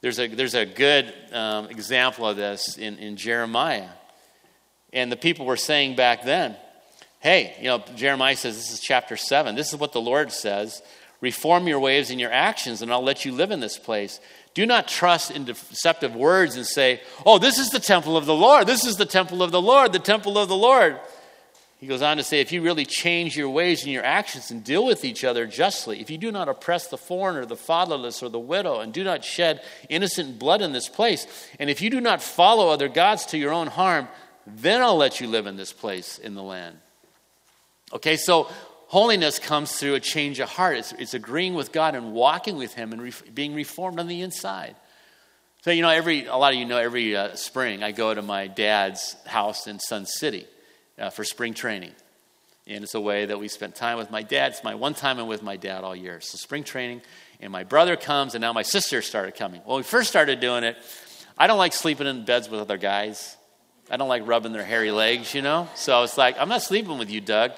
There's 0.00 0.18
a, 0.18 0.26
there's 0.26 0.56
a 0.56 0.66
good 0.66 1.14
um, 1.32 1.66
example 1.66 2.26
of 2.26 2.36
this 2.36 2.78
in, 2.78 2.98
in 2.98 3.16
Jeremiah. 3.16 3.90
And 4.92 5.12
the 5.12 5.16
people 5.16 5.46
were 5.46 5.56
saying 5.56 5.94
back 5.94 6.24
then, 6.24 6.56
hey, 7.20 7.54
you 7.60 7.66
know, 7.66 7.84
Jeremiah 7.94 8.34
says, 8.34 8.56
this 8.56 8.72
is 8.72 8.80
chapter 8.80 9.16
7. 9.16 9.54
This 9.54 9.72
is 9.72 9.78
what 9.78 9.92
the 9.92 10.00
Lord 10.00 10.32
says 10.32 10.82
Reform 11.22 11.68
your 11.68 11.80
ways 11.80 12.10
and 12.10 12.20
your 12.20 12.32
actions, 12.32 12.82
and 12.82 12.92
I'll 12.92 13.02
let 13.02 13.24
you 13.24 13.32
live 13.32 13.52
in 13.52 13.60
this 13.60 13.78
place. 13.78 14.20
Do 14.54 14.66
not 14.66 14.88
trust 14.88 15.30
in 15.30 15.44
deceptive 15.44 16.14
words 16.14 16.56
and 16.56 16.66
say, 16.66 17.00
oh, 17.24 17.38
this 17.38 17.58
is 17.58 17.70
the 17.70 17.80
temple 17.80 18.16
of 18.16 18.26
the 18.26 18.34
Lord. 18.34 18.66
This 18.66 18.84
is 18.84 18.96
the 18.96 19.06
temple 19.06 19.42
of 19.42 19.52
the 19.52 19.62
Lord, 19.62 19.92
the 19.92 20.00
temple 20.00 20.36
of 20.36 20.48
the 20.48 20.56
Lord. 20.56 20.98
He 21.78 21.86
goes 21.86 22.02
on 22.02 22.16
to 22.16 22.22
say, 22.22 22.40
if 22.40 22.52
you 22.52 22.60
really 22.60 22.84
change 22.84 23.36
your 23.36 23.50
ways 23.50 23.84
and 23.84 23.92
your 23.92 24.04
actions 24.04 24.50
and 24.50 24.62
deal 24.62 24.84
with 24.84 25.04
each 25.04 25.24
other 25.24 25.46
justly, 25.46 26.00
if 26.00 26.10
you 26.10 26.18
do 26.18 26.32
not 26.32 26.48
oppress 26.48 26.88
the 26.88 26.98
foreigner, 26.98 27.44
the 27.44 27.56
fatherless, 27.56 28.22
or 28.22 28.28
the 28.28 28.38
widow, 28.38 28.80
and 28.80 28.92
do 28.92 29.02
not 29.02 29.24
shed 29.24 29.62
innocent 29.88 30.38
blood 30.38 30.60
in 30.60 30.72
this 30.72 30.88
place, 30.88 31.26
and 31.58 31.70
if 31.70 31.80
you 31.80 31.88
do 31.88 32.00
not 32.00 32.22
follow 32.22 32.68
other 32.68 32.88
gods 32.88 33.26
to 33.26 33.38
your 33.38 33.52
own 33.52 33.68
harm, 33.68 34.08
then 34.46 34.82
I'll 34.82 34.96
let 34.96 35.20
you 35.20 35.28
live 35.28 35.46
in 35.46 35.56
this 35.56 35.72
place 35.72 36.18
in 36.18 36.34
the 36.34 36.42
land. 36.42 36.78
Okay, 37.92 38.16
so 38.16 38.48
holiness 38.92 39.38
comes 39.38 39.72
through 39.72 39.94
a 39.94 40.00
change 40.00 40.38
of 40.38 40.50
heart. 40.50 40.76
It's, 40.76 40.92
it's 40.92 41.14
agreeing 41.14 41.54
with 41.54 41.72
God 41.72 41.94
and 41.94 42.12
walking 42.12 42.56
with 42.56 42.74
Him 42.74 42.92
and 42.92 43.00
re- 43.00 43.12
being 43.32 43.54
reformed 43.54 43.98
on 43.98 44.06
the 44.06 44.20
inside. 44.20 44.76
So, 45.62 45.70
you 45.70 45.80
know, 45.80 45.88
every, 45.88 46.26
a 46.26 46.36
lot 46.36 46.52
of 46.52 46.58
you 46.58 46.66
know 46.66 46.76
every 46.76 47.16
uh, 47.16 47.34
spring 47.34 47.82
I 47.82 47.92
go 47.92 48.12
to 48.12 48.20
my 48.20 48.48
dad's 48.48 49.16
house 49.24 49.66
in 49.66 49.78
Sun 49.78 50.04
City 50.04 50.46
uh, 50.98 51.08
for 51.08 51.24
spring 51.24 51.54
training. 51.54 51.92
And 52.66 52.84
it's 52.84 52.94
a 52.94 53.00
way 53.00 53.24
that 53.24 53.40
we 53.40 53.48
spent 53.48 53.74
time 53.74 53.96
with 53.96 54.10
my 54.10 54.22
dad. 54.22 54.52
It's 54.52 54.62
my 54.62 54.74
one 54.74 54.92
time 54.92 55.18
I'm 55.18 55.26
with 55.26 55.42
my 55.42 55.56
dad 55.56 55.84
all 55.84 55.96
year. 55.96 56.20
So 56.20 56.36
spring 56.36 56.62
training, 56.62 57.00
and 57.40 57.50
my 57.50 57.64
brother 57.64 57.96
comes, 57.96 58.34
and 58.34 58.42
now 58.42 58.52
my 58.52 58.62
sister 58.62 59.00
started 59.00 59.36
coming. 59.36 59.62
When 59.64 59.78
we 59.78 59.84
first 59.84 60.10
started 60.10 60.38
doing 60.38 60.64
it, 60.64 60.76
I 61.38 61.46
don't 61.46 61.58
like 61.58 61.72
sleeping 61.72 62.06
in 62.06 62.26
beds 62.26 62.50
with 62.50 62.60
other 62.60 62.76
guys. 62.76 63.38
I 63.90 63.96
don't 63.96 64.08
like 64.08 64.26
rubbing 64.26 64.52
their 64.52 64.64
hairy 64.64 64.90
legs, 64.90 65.34
you 65.34 65.40
know? 65.40 65.68
So 65.76 66.02
it's 66.02 66.18
like, 66.18 66.36
I'm 66.38 66.50
not 66.50 66.60
sleeping 66.60 66.98
with 66.98 67.10
you, 67.10 67.22
Doug. 67.22 67.52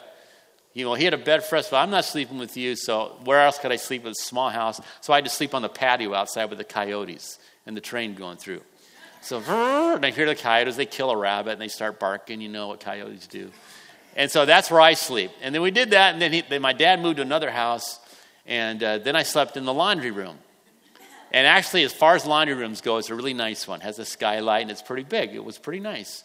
You 0.75 0.85
know, 0.85 0.95
he 0.95 1.04
had 1.04 1.14
a 1.14 1.19
bed 1.19 1.45
for 1.45 1.57
us, 1.57 1.71
but 1.71 1.76
I'm 1.76 1.90
not 1.90 2.04
sleeping 2.04 2.37
with 2.37 2.57
you, 2.57 2.75
so 2.75 3.16
where 3.25 3.40
else 3.40 3.59
could 3.59 3.71
I 3.71 3.76
sleep 3.76 4.02
in 4.04 4.11
a 4.11 4.14
small 4.14 4.50
house? 4.50 4.81
So 5.00 5.12
I 5.12 5.16
had 5.16 5.25
to 5.25 5.31
sleep 5.31 5.54
on 5.54 5.62
the 5.62 5.69
patio 5.69 6.12
outside 6.14 6.47
with 6.47 6.59
the 6.59 6.64
coyotes 6.64 7.38
and 7.64 7.76
the 7.76 7.81
train 7.81 8.14
going 8.14 8.38
through. 8.38 8.61
So, 9.23 9.38
and 9.38 10.04
I 10.04 10.11
hear 10.11 10.26
the 10.26 10.35
coyotes, 10.35 10.76
they 10.76 10.85
kill 10.85 11.11
a 11.11 11.16
rabbit 11.16 11.52
and 11.52 11.61
they 11.61 11.69
start 11.69 12.00
barking. 12.00 12.40
You 12.40 12.49
know 12.49 12.69
what 12.69 12.81
coyotes 12.81 13.28
do. 13.28 13.52
And 14.16 14.31
so 14.31 14.45
that's 14.47 14.71
where 14.71 14.81
I 14.81 14.95
sleep. 14.95 15.31
And 15.40 15.54
then 15.54 15.62
we 15.62 15.71
did 15.71 15.90
that, 15.90 16.12
and 16.12 16.21
then, 16.21 16.33
he, 16.33 16.43
then 16.43 16.61
my 16.61 16.73
dad 16.73 17.00
moved 17.00 17.16
to 17.16 17.23
another 17.23 17.50
house, 17.50 18.00
and 18.45 18.83
uh, 18.83 18.99
then 18.99 19.16
I 19.16 19.23
slept 19.23 19.57
in 19.57 19.64
the 19.64 19.73
laundry 19.73 20.11
room. 20.11 20.38
And 21.33 21.46
actually, 21.46 21.85
as 21.85 21.92
far 21.92 22.14
as 22.14 22.27
laundry 22.27 22.55
rooms 22.55 22.81
go, 22.81 22.98
it's 22.98 23.11
a 23.11 23.14
really 23.14 23.35
nice 23.35 23.66
one. 23.66 23.81
It 23.81 23.85
has 23.85 23.98
a 23.98 24.05
skylight, 24.05 24.62
and 24.62 24.70
it's 24.70 24.83
pretty 24.83 25.03
big. 25.05 25.35
It 25.35 25.44
was 25.44 25.59
pretty 25.59 25.81
nice. 25.81 26.22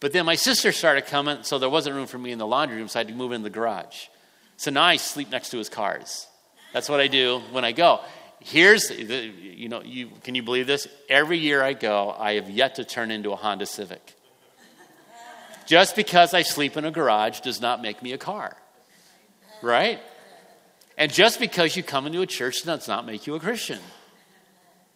But 0.00 0.12
then 0.12 0.24
my 0.24 0.34
sister 0.34 0.72
started 0.72 1.06
coming, 1.06 1.42
so 1.42 1.58
there 1.58 1.68
wasn't 1.68 1.96
room 1.96 2.06
for 2.06 2.18
me 2.18 2.32
in 2.32 2.38
the 2.38 2.46
laundry 2.46 2.78
room, 2.78 2.88
so 2.88 2.98
I 2.98 3.00
had 3.00 3.08
to 3.08 3.14
move 3.14 3.32
in 3.32 3.42
the 3.42 3.50
garage. 3.50 4.06
So 4.56 4.70
now 4.70 4.84
I 4.84 4.96
sleep 4.96 5.30
next 5.30 5.50
to 5.50 5.58
his 5.58 5.68
cars. 5.68 6.26
That's 6.72 6.88
what 6.88 7.00
I 7.00 7.06
do 7.06 7.40
when 7.52 7.64
I 7.64 7.72
go. 7.72 8.00
Here's 8.40 8.88
the, 8.88 8.94
you 8.94 9.68
know 9.68 9.82
you 9.82 10.10
can 10.24 10.34
you 10.34 10.42
believe 10.42 10.66
this? 10.66 10.88
Every 11.10 11.36
year 11.36 11.62
i 11.62 11.74
go 11.74 12.14
i 12.18 12.34
have 12.34 12.48
yet 12.48 12.76
to 12.76 12.84
turn 12.84 13.10
into 13.10 13.32
a 13.32 13.36
honda 13.36 13.66
civic. 13.66 14.14
Just 15.66 15.94
because 15.94 16.32
i 16.32 16.40
sleep 16.40 16.78
in 16.78 16.86
a 16.86 16.90
garage 16.90 17.40
does 17.40 17.60
not 17.60 17.82
make 17.82 18.02
me 18.02 18.12
a 18.12 18.18
car 18.18 18.56
right? 19.62 20.00
And 20.96 21.12
just 21.12 21.40
because 21.40 21.76
you 21.76 21.82
come 21.82 22.06
into 22.06 22.20
a 22.20 22.26
church 22.26 22.62
does 22.62 22.88
not 22.88 23.06
make 23.06 23.26
you 23.26 23.34
a 23.34 23.40
christian. 23.40 23.78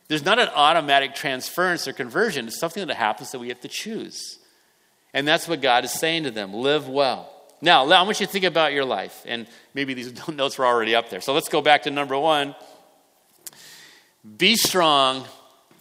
There's 0.08 0.24
not 0.24 0.38
an 0.38 0.48
automatic 0.54 1.14
transference 1.14 1.88
or 1.88 1.92
conversion. 1.92 2.46
It's 2.46 2.58
something 2.58 2.86
that 2.86 2.96
happens 2.96 3.30
that 3.32 3.38
we 3.38 3.48
have 3.48 3.60
to 3.60 3.68
choose 3.68 4.38
and 5.14 5.26
that's 5.26 5.48
what 5.48 5.62
god 5.62 5.84
is 5.84 5.90
saying 5.90 6.24
to 6.24 6.30
them 6.30 6.52
live 6.52 6.86
well 6.86 7.30
now 7.62 7.84
i 7.84 8.02
want 8.02 8.20
you 8.20 8.26
to 8.26 8.32
think 8.32 8.44
about 8.44 8.74
your 8.74 8.84
life 8.84 9.22
and 9.24 9.46
maybe 9.72 9.94
these 9.94 10.28
notes 10.28 10.58
were 10.58 10.66
already 10.66 10.94
up 10.94 11.08
there 11.08 11.22
so 11.22 11.32
let's 11.32 11.48
go 11.48 11.62
back 11.62 11.84
to 11.84 11.90
number 11.90 12.18
one 12.18 12.54
be 14.38 14.56
strong. 14.56 15.26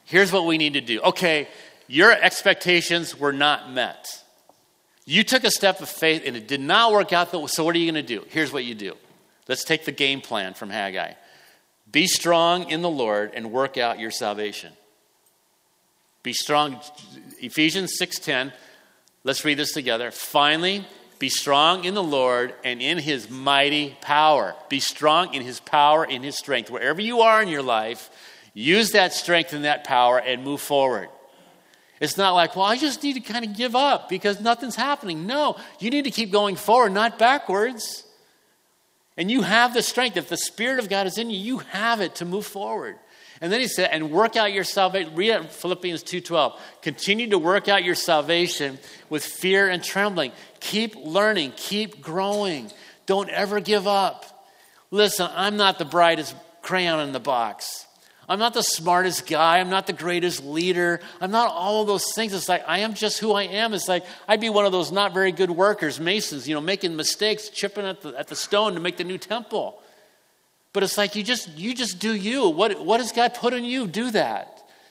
Here's 0.03 0.31
what 0.31 0.45
we 0.45 0.57
need 0.57 0.73
to 0.73 0.81
do. 0.81 0.99
Okay, 1.01 1.47
your 1.87 2.11
expectations 2.11 3.17
were 3.17 3.31
not 3.31 3.71
met. 3.71 4.05
You 5.05 5.23
took 5.23 5.45
a 5.45 5.51
step 5.51 5.79
of 5.81 5.87
faith 5.87 6.23
and 6.25 6.35
it 6.35 6.47
did 6.47 6.59
not 6.59 6.91
work 6.91 7.13
out. 7.13 7.29
So, 7.49 7.63
what 7.63 7.75
are 7.75 7.79
you 7.79 7.89
going 7.89 8.05
to 8.05 8.07
do? 8.19 8.25
Here's 8.29 8.51
what 8.51 8.65
you 8.65 8.75
do. 8.75 8.95
Let's 9.47 9.63
take 9.63 9.85
the 9.85 9.91
game 9.91 10.21
plan 10.21 10.53
from 10.53 10.69
Haggai. 10.69 11.13
Be 11.89 12.07
strong 12.07 12.69
in 12.69 12.81
the 12.81 12.89
Lord 12.89 13.31
and 13.33 13.51
work 13.51 13.77
out 13.77 13.99
your 13.99 14.11
salvation. 14.11 14.73
Be 16.21 16.33
strong. 16.33 16.79
Ephesians 17.39 17.97
6:10. 17.97 18.51
Let's 19.23 19.45
read 19.45 19.57
this 19.57 19.71
together. 19.71 20.11
Finally, 20.11 20.85
be 21.19 21.29
strong 21.29 21.85
in 21.85 21.93
the 21.93 22.03
Lord 22.03 22.53
and 22.63 22.81
in 22.81 22.97
his 22.97 23.29
mighty 23.29 23.97
power. 24.01 24.55
Be 24.69 24.79
strong 24.79 25.33
in 25.33 25.41
his 25.41 25.59
power, 25.59 26.03
in 26.03 26.23
his 26.23 26.37
strength. 26.37 26.69
Wherever 26.69 27.01
you 27.01 27.21
are 27.21 27.41
in 27.41 27.47
your 27.47 27.61
life, 27.61 28.09
Use 28.53 28.91
that 28.91 29.13
strength 29.13 29.53
and 29.53 29.65
that 29.65 29.83
power 29.83 30.19
and 30.19 30.43
move 30.43 30.61
forward. 30.61 31.09
It's 31.99 32.17
not 32.17 32.33
like, 32.33 32.55
well, 32.55 32.65
I 32.65 32.77
just 32.77 33.01
need 33.01 33.13
to 33.13 33.19
kind 33.19 33.45
of 33.45 33.55
give 33.55 33.75
up 33.75 34.09
because 34.09 34.39
nothing's 34.39 34.75
happening. 34.75 35.25
No, 35.25 35.57
you 35.79 35.89
need 35.89 36.03
to 36.03 36.11
keep 36.11 36.31
going 36.31 36.55
forward, 36.55 36.91
not 36.91 37.17
backwards. 37.17 38.03
And 39.15 39.31
you 39.31 39.41
have 39.41 39.73
the 39.73 39.81
strength. 39.81 40.17
If 40.17 40.27
the 40.27 40.37
Spirit 40.37 40.79
of 40.79 40.89
God 40.89 41.07
is 41.07 41.17
in 41.17 41.29
you, 41.29 41.37
you 41.37 41.57
have 41.59 42.01
it 42.01 42.15
to 42.15 42.25
move 42.25 42.45
forward. 42.45 42.97
And 43.43 43.51
then 43.51 43.59
he 43.59 43.67
said, 43.67 43.89
and 43.91 44.09
work 44.09 44.37
out 44.37 44.53
your 44.53 44.63
salvation. 44.63 45.15
Read 45.15 45.51
Philippians 45.51 46.01
2.12. 46.05 46.57
Continue 46.81 47.29
to 47.31 47.37
work 47.37 47.67
out 47.67 47.83
your 47.83 47.93
salvation 47.93 48.79
with 49.09 49.25
fear 49.25 49.67
and 49.67 49.83
trembling. 49.83 50.31
Keep 50.61 50.95
learning. 50.95 51.51
Keep 51.57 52.01
growing. 52.01 52.71
Don't 53.05 53.29
ever 53.29 53.59
give 53.59 53.85
up. 53.85 54.47
Listen, 54.91 55.29
I'm 55.35 55.57
not 55.57 55.77
the 55.77 55.83
brightest 55.83 56.37
crayon 56.61 57.01
in 57.01 57.11
the 57.11 57.19
box. 57.19 57.85
I'm 58.29 58.39
not 58.39 58.53
the 58.53 58.61
smartest 58.61 59.27
guy. 59.27 59.59
I'm 59.59 59.69
not 59.69 59.87
the 59.87 59.93
greatest 59.93 60.45
leader. 60.45 61.01
I'm 61.19 61.31
not 61.31 61.51
all 61.51 61.81
of 61.81 61.87
those 61.87 62.13
things. 62.13 62.31
It's 62.31 62.47
like 62.47 62.63
I 62.65 62.79
am 62.79 62.93
just 62.93 63.19
who 63.19 63.33
I 63.33 63.43
am. 63.43 63.73
It's 63.73 63.89
like 63.89 64.05
I'd 64.25 64.39
be 64.39 64.49
one 64.49 64.65
of 64.65 64.71
those 64.71 64.89
not 64.89 65.13
very 65.13 65.33
good 65.33 65.51
workers, 65.51 65.99
masons, 65.99 66.47
you 66.47 66.55
know, 66.55 66.61
making 66.61 66.95
mistakes, 66.95 67.49
chipping 67.49 67.85
at 67.85 68.03
the, 68.03 68.17
at 68.17 68.29
the 68.29 68.37
stone 68.37 68.75
to 68.75 68.79
make 68.79 68.95
the 68.95 69.03
new 69.03 69.17
temple. 69.17 69.82
But 70.73 70.83
it's 70.83 70.97
like 70.97 71.15
you 71.15 71.23
just 71.23 71.49
you 71.49 71.73
just 71.73 71.99
do 71.99 72.13
you. 72.13 72.49
What 72.49 72.83
what 72.83 72.99
has 72.99 73.11
God 73.11 73.35
put 73.35 73.53
in 73.53 73.63
you? 73.63 73.87
Do 73.87 74.11
that. 74.11 74.49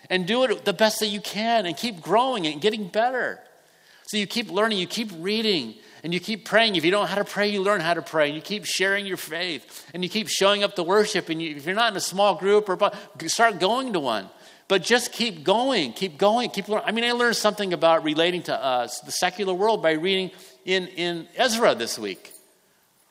And 0.08 0.26
do 0.26 0.44
it 0.44 0.64
the 0.64 0.72
best 0.72 1.00
that 1.00 1.06
you 1.06 1.20
can 1.20 1.64
and 1.64 1.76
keep 1.76 2.00
growing 2.00 2.46
and 2.46 2.60
getting 2.60 2.88
better. 2.88 3.40
So 4.06 4.18
you 4.18 4.26
keep 4.26 4.50
learning, 4.50 4.78
you 4.78 4.86
keep 4.86 5.10
reading, 5.18 5.74
and 6.04 6.12
you 6.12 6.20
keep 6.20 6.44
praying. 6.44 6.76
If 6.76 6.84
you 6.84 6.90
don't 6.90 7.02
know 7.02 7.06
how 7.06 7.14
to 7.14 7.24
pray, 7.24 7.48
you 7.48 7.62
learn 7.62 7.80
how 7.80 7.94
to 7.94 8.02
pray. 8.02 8.26
And 8.26 8.34
you 8.34 8.42
keep 8.42 8.66
sharing 8.66 9.06
your 9.06 9.16
faith. 9.16 9.88
And 9.94 10.02
you 10.02 10.10
keep 10.10 10.28
showing 10.28 10.62
up 10.64 10.74
to 10.76 10.82
worship. 10.82 11.30
And 11.30 11.40
you, 11.40 11.56
if 11.56 11.64
you're 11.64 11.74
not 11.74 11.92
in 11.92 11.96
a 11.96 12.00
small 12.00 12.34
group, 12.34 12.68
or 12.68 12.78
start 13.28 13.58
going 13.58 13.94
to 13.94 14.00
one. 14.00 14.28
But 14.68 14.82
just 14.82 15.12
keep 15.12 15.44
going, 15.44 15.92
keep 15.94 16.18
going, 16.18 16.50
keep 16.50 16.68
learning. 16.68 16.84
I 16.86 16.92
mean, 16.92 17.04
I 17.04 17.12
learned 17.12 17.36
something 17.36 17.72
about 17.72 18.04
relating 18.04 18.42
to 18.44 18.54
uh, 18.54 18.88
the 19.04 19.12
secular 19.12 19.54
world 19.54 19.82
by 19.82 19.92
reading 19.92 20.30
in, 20.64 20.88
in 20.88 21.28
Ezra 21.36 21.74
this 21.74 21.98
week. 21.98 22.32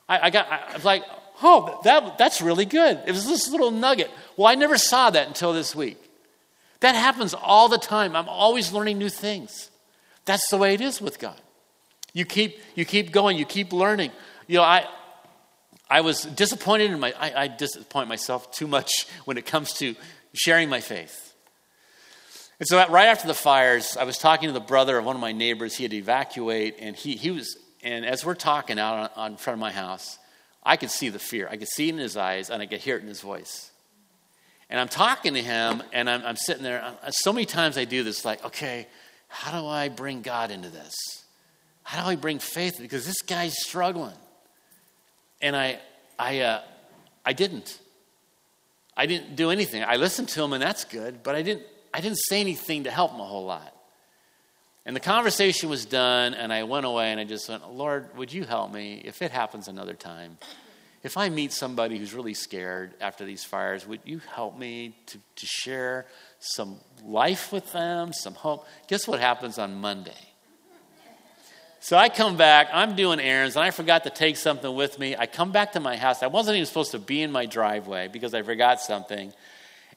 I, 0.07 0.27
I 0.27 0.29
got, 0.29 0.51
I 0.51 0.77
like, 0.83 1.03
oh, 1.41 1.79
that, 1.83 2.17
that's 2.17 2.41
really 2.41 2.65
good. 2.65 3.01
It 3.05 3.11
was 3.11 3.27
this 3.27 3.49
little 3.49 3.71
nugget. 3.71 4.09
Well, 4.37 4.47
I 4.47 4.55
never 4.55 4.77
saw 4.77 5.09
that 5.09 5.27
until 5.27 5.53
this 5.53 5.75
week. 5.75 5.97
That 6.81 6.95
happens 6.95 7.33
all 7.33 7.69
the 7.69 7.77
time. 7.77 8.15
I'm 8.15 8.27
always 8.27 8.71
learning 8.71 8.97
new 8.97 9.09
things. 9.09 9.69
That's 10.25 10.49
the 10.49 10.57
way 10.57 10.73
it 10.73 10.81
is 10.81 11.01
with 11.01 11.19
God. 11.19 11.39
You 12.13 12.25
keep, 12.25 12.59
you 12.75 12.85
keep 12.85 13.11
going, 13.11 13.37
you 13.37 13.45
keep 13.45 13.71
learning. 13.71 14.11
You 14.47 14.57
know, 14.57 14.63
I, 14.63 14.87
I 15.89 16.01
was 16.01 16.23
disappointed 16.23 16.91
in 16.91 16.99
my, 16.99 17.13
I, 17.17 17.43
I 17.43 17.47
disappoint 17.47 18.09
myself 18.09 18.51
too 18.51 18.67
much 18.67 19.07
when 19.25 19.37
it 19.37 19.45
comes 19.45 19.73
to 19.73 19.95
sharing 20.33 20.69
my 20.69 20.81
faith. 20.81 21.27
And 22.59 22.67
so, 22.67 22.77
right 22.89 23.07
after 23.07 23.27
the 23.27 23.33
fires, 23.33 23.97
I 23.97 24.03
was 24.03 24.19
talking 24.19 24.47
to 24.47 24.53
the 24.53 24.59
brother 24.59 24.97
of 24.99 25.03
one 25.03 25.15
of 25.15 25.21
my 25.21 25.31
neighbors. 25.31 25.75
He 25.75 25.83
had 25.83 25.91
to 25.91 25.97
evacuate, 25.97 26.75
and 26.79 26.95
he, 26.95 27.15
he 27.15 27.31
was, 27.31 27.57
and 27.81 28.05
as 28.05 28.23
we're 28.23 28.35
talking 28.35 28.77
out 28.77 29.11
on, 29.17 29.31
on 29.31 29.37
front 29.37 29.55
of 29.55 29.59
my 29.59 29.71
house, 29.71 30.19
I 30.63 30.77
could 30.77 30.91
see 30.91 31.09
the 31.09 31.19
fear. 31.19 31.47
I 31.49 31.57
could 31.57 31.67
see 31.67 31.89
it 31.89 31.93
in 31.93 31.97
his 31.97 32.17
eyes, 32.17 32.49
and 32.49 32.61
I 32.61 32.65
could 32.65 32.79
hear 32.79 32.97
it 32.97 33.01
in 33.01 33.07
his 33.07 33.21
voice. 33.21 33.71
And 34.69 34.79
I'm 34.79 34.87
talking 34.87 35.33
to 35.33 35.41
him, 35.41 35.83
and 35.91 36.09
I'm, 36.09 36.23
I'm 36.25 36.35
sitting 36.35 36.63
there. 36.63 36.81
I'm, 36.81 37.11
so 37.11 37.33
many 37.33 37.45
times 37.45 37.77
I 37.77 37.85
do 37.85 38.03
this, 38.03 38.23
like, 38.23 38.43
okay, 38.45 38.87
how 39.27 39.59
do 39.59 39.67
I 39.67 39.89
bring 39.89 40.21
God 40.21 40.51
into 40.51 40.69
this? 40.69 40.95
How 41.83 42.03
do 42.03 42.09
I 42.09 42.15
bring 42.15 42.39
faith? 42.39 42.77
Because 42.79 43.05
this 43.05 43.21
guy's 43.21 43.59
struggling. 43.59 44.15
And 45.41 45.55
I, 45.55 45.79
I, 46.17 46.39
uh, 46.41 46.61
I 47.25 47.33
didn't. 47.33 47.79
I 48.95 49.07
didn't 49.07 49.35
do 49.35 49.49
anything. 49.49 49.83
I 49.83 49.95
listened 49.95 50.29
to 50.29 50.43
him, 50.43 50.53
and 50.53 50.61
that's 50.61 50.85
good, 50.85 51.23
but 51.23 51.35
I 51.35 51.41
didn't, 51.41 51.63
I 51.93 52.01
didn't 52.01 52.19
say 52.19 52.39
anything 52.39 52.83
to 52.83 52.91
help 52.91 53.11
him 53.11 53.19
a 53.19 53.25
whole 53.25 53.45
lot. 53.45 53.75
And 54.85 54.95
the 54.95 54.99
conversation 54.99 55.69
was 55.69 55.85
done, 55.85 56.33
and 56.33 56.51
I 56.51 56.63
went 56.63 56.85
away 56.85 57.11
and 57.11 57.19
I 57.19 57.23
just 57.23 57.47
went, 57.47 57.71
Lord, 57.71 58.17
would 58.17 58.33
you 58.33 58.45
help 58.45 58.73
me 58.73 59.01
if 59.05 59.21
it 59.21 59.31
happens 59.31 59.67
another 59.67 59.93
time? 59.93 60.37
If 61.03 61.17
I 61.17 61.29
meet 61.29 61.51
somebody 61.51 61.97
who's 61.97 62.13
really 62.13 62.33
scared 62.33 62.93
after 63.01 63.25
these 63.25 63.43
fires, 63.43 63.87
would 63.87 64.01
you 64.05 64.21
help 64.33 64.57
me 64.57 64.95
to, 65.07 65.17
to 65.17 65.45
share 65.45 66.05
some 66.39 66.77
life 67.03 67.51
with 67.51 67.71
them, 67.73 68.13
some 68.13 68.33
hope? 68.33 68.67
Guess 68.87 69.07
what 69.07 69.19
happens 69.19 69.57
on 69.57 69.75
Monday? 69.75 70.13
So 71.79 71.97
I 71.97 72.09
come 72.09 72.37
back, 72.37 72.69
I'm 72.71 72.95
doing 72.95 73.19
errands, 73.19 73.55
and 73.55 73.65
I 73.65 73.71
forgot 73.71 74.03
to 74.03 74.11
take 74.11 74.37
something 74.37 74.75
with 74.75 74.99
me. 74.99 75.15
I 75.15 75.25
come 75.25 75.51
back 75.51 75.71
to 75.71 75.79
my 75.79 75.97
house. 75.97 76.21
I 76.21 76.27
wasn't 76.27 76.57
even 76.57 76.67
supposed 76.67 76.91
to 76.91 76.99
be 76.99 77.23
in 77.23 77.31
my 77.31 77.47
driveway 77.47 78.07
because 78.07 78.35
I 78.35 78.43
forgot 78.43 78.79
something. 78.79 79.33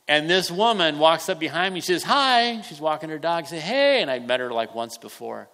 And 0.07 0.29
this 0.29 0.51
woman 0.51 0.99
walks 0.99 1.29
up 1.29 1.39
behind 1.39 1.75
me. 1.75 1.81
She 1.81 1.87
says, 1.87 2.03
Hi. 2.05 2.61
She's 2.63 2.81
walking 2.81 3.11
her 3.11 3.19
dog. 3.19 3.45
I 3.45 3.47
say, 3.47 3.61
Hey. 3.61 4.03
And 4.03 4.11
I 4.11 4.19
met 4.19 4.41
her 4.41 4.51
like 4.51 4.75
once 4.75 4.99
before. 4.99 5.49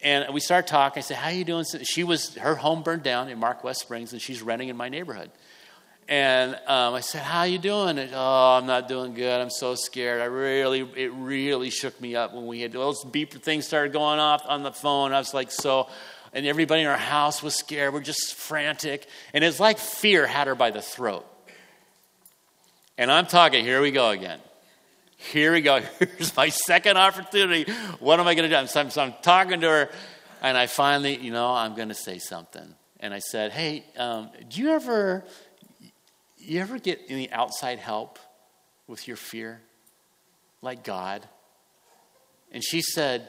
And 0.00 0.32
we 0.34 0.40
start 0.40 0.66
talking. 0.66 1.00
I 1.00 1.02
said, 1.02 1.16
How 1.16 1.30
you 1.30 1.44
doing? 1.44 1.64
She 1.82 2.04
was, 2.04 2.36
her 2.36 2.54
home 2.54 2.82
burned 2.82 3.02
down 3.02 3.28
in 3.28 3.38
Mark 3.38 3.64
West 3.64 3.80
Springs, 3.80 4.12
and 4.12 4.22
she's 4.22 4.42
renting 4.42 4.68
in 4.68 4.76
my 4.76 4.88
neighborhood. 4.88 5.30
And 6.08 6.54
um, 6.66 6.94
I 6.94 7.00
said, 7.00 7.22
"How 7.22 7.44
you 7.44 7.58
doing?" 7.58 7.98
And, 7.98 8.10
oh, 8.12 8.58
I'm 8.58 8.66
not 8.66 8.88
doing 8.88 9.14
good. 9.14 9.40
I'm 9.40 9.50
so 9.50 9.74
scared. 9.74 10.20
I 10.20 10.24
really, 10.24 10.80
it 10.80 11.12
really 11.14 11.70
shook 11.70 11.98
me 12.00 12.16
up 12.16 12.34
when 12.34 12.46
we 12.46 12.60
had 12.60 12.72
those 12.72 13.04
beeper 13.04 13.40
things 13.40 13.66
started 13.66 13.92
going 13.92 14.18
off 14.18 14.42
on 14.46 14.62
the 14.62 14.72
phone. 14.72 15.12
I 15.12 15.18
was 15.18 15.32
like, 15.32 15.50
so, 15.50 15.88
and 16.32 16.44
everybody 16.44 16.82
in 16.82 16.88
our 16.88 16.96
house 16.96 17.42
was 17.42 17.54
scared. 17.54 17.94
We're 17.94 18.00
just 18.00 18.34
frantic, 18.34 19.06
and 19.32 19.44
it's 19.44 19.60
like 19.60 19.78
fear 19.78 20.26
had 20.26 20.48
her 20.48 20.54
by 20.54 20.70
the 20.70 20.82
throat. 20.82 21.24
And 22.98 23.10
I'm 23.10 23.26
talking. 23.26 23.64
Here 23.64 23.80
we 23.80 23.90
go 23.90 24.10
again. 24.10 24.38
Here 25.16 25.52
we 25.52 25.60
go. 25.60 25.80
Here's 25.98 26.36
my 26.36 26.48
second 26.48 26.96
opportunity. 26.96 27.70
What 28.00 28.20
am 28.20 28.26
I 28.26 28.34
going 28.34 28.50
to 28.50 28.60
do? 28.60 28.66
So 28.66 28.80
I'm, 28.80 28.90
so 28.90 29.02
I'm 29.02 29.14
talking 29.22 29.60
to 29.60 29.68
her, 29.68 29.90
and 30.42 30.56
I 30.56 30.66
finally, 30.66 31.16
you 31.16 31.30
know, 31.30 31.52
I'm 31.52 31.74
going 31.74 31.88
to 31.88 31.94
say 31.94 32.18
something. 32.18 32.74
And 33.00 33.12
I 33.12 33.18
said, 33.18 33.52
"Hey, 33.52 33.84
um, 33.96 34.30
do 34.48 34.60
you 34.60 34.70
ever?" 34.70 35.24
You 36.44 36.60
ever 36.60 36.78
get 36.78 37.00
any 37.08 37.30
outside 37.30 37.78
help 37.78 38.18
with 38.88 39.06
your 39.06 39.16
fear? 39.16 39.60
Like 40.60 40.82
God? 40.82 41.26
And 42.50 42.64
she 42.64 42.82
said, 42.82 43.28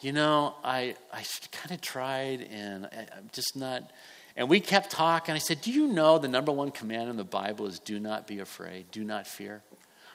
You 0.00 0.12
know, 0.12 0.54
I, 0.64 0.96
I 1.12 1.24
kind 1.52 1.72
of 1.72 1.80
tried 1.82 2.48
and 2.50 2.86
I, 2.86 3.06
I'm 3.16 3.28
just 3.32 3.54
not. 3.54 3.90
And 4.36 4.48
we 4.48 4.60
kept 4.60 4.90
talking. 4.90 5.34
I 5.34 5.38
said, 5.38 5.60
Do 5.60 5.70
you 5.70 5.86
know 5.86 6.18
the 6.18 6.28
number 6.28 6.52
one 6.52 6.70
command 6.70 7.10
in 7.10 7.16
the 7.16 7.24
Bible 7.24 7.66
is 7.66 7.78
do 7.78 8.00
not 8.00 8.26
be 8.26 8.40
afraid, 8.40 8.90
do 8.90 9.04
not 9.04 9.26
fear? 9.26 9.62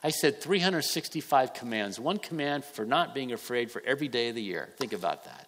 I 0.03 0.09
said 0.09 0.41
365 0.41 1.53
commands, 1.53 1.99
one 1.99 2.17
command 2.17 2.63
for 2.65 2.85
not 2.85 3.15
being 3.15 3.33
afraid 3.33 3.71
for 3.71 3.81
every 3.85 4.07
day 4.07 4.29
of 4.29 4.35
the 4.35 4.41
year. 4.41 4.69
Think 4.77 4.93
about 4.93 5.25
that. 5.25 5.47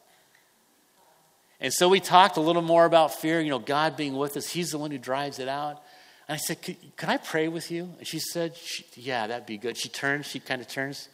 And 1.62 1.74
so 1.74 1.90
we 1.90 2.00
talked 2.00 2.38
a 2.38 2.42
little 2.42 2.62
more 2.62 2.86
about 2.86 3.14
fear, 3.14 3.42
you 3.42 3.50
know, 3.50 3.60
God 3.60 3.98
being 3.98 4.16
with 4.16 4.38
us. 4.38 4.50
He's 4.50 4.72
the 4.72 4.78
one 4.78 4.92
who 4.92 4.98
drives 4.98 5.40
it 5.40 5.48
out. 5.48 5.84
And 6.28 6.36
I 6.36 6.38
said, 6.38 6.62
could 6.62 7.10
I 7.10 7.18
pray 7.18 7.48
with 7.48 7.70
you? 7.72 7.90
And 7.98 8.08
she 8.08 8.20
said, 8.20 8.56
Yeah, 8.96 9.28
that'd 9.28 9.48
be 9.48 9.58
good. 9.58 9.76
She 9.78 9.90
turns, 9.90 10.26
she 10.26 10.40
kind 10.40 10.62
of 10.62 10.68
turns, 10.68 11.10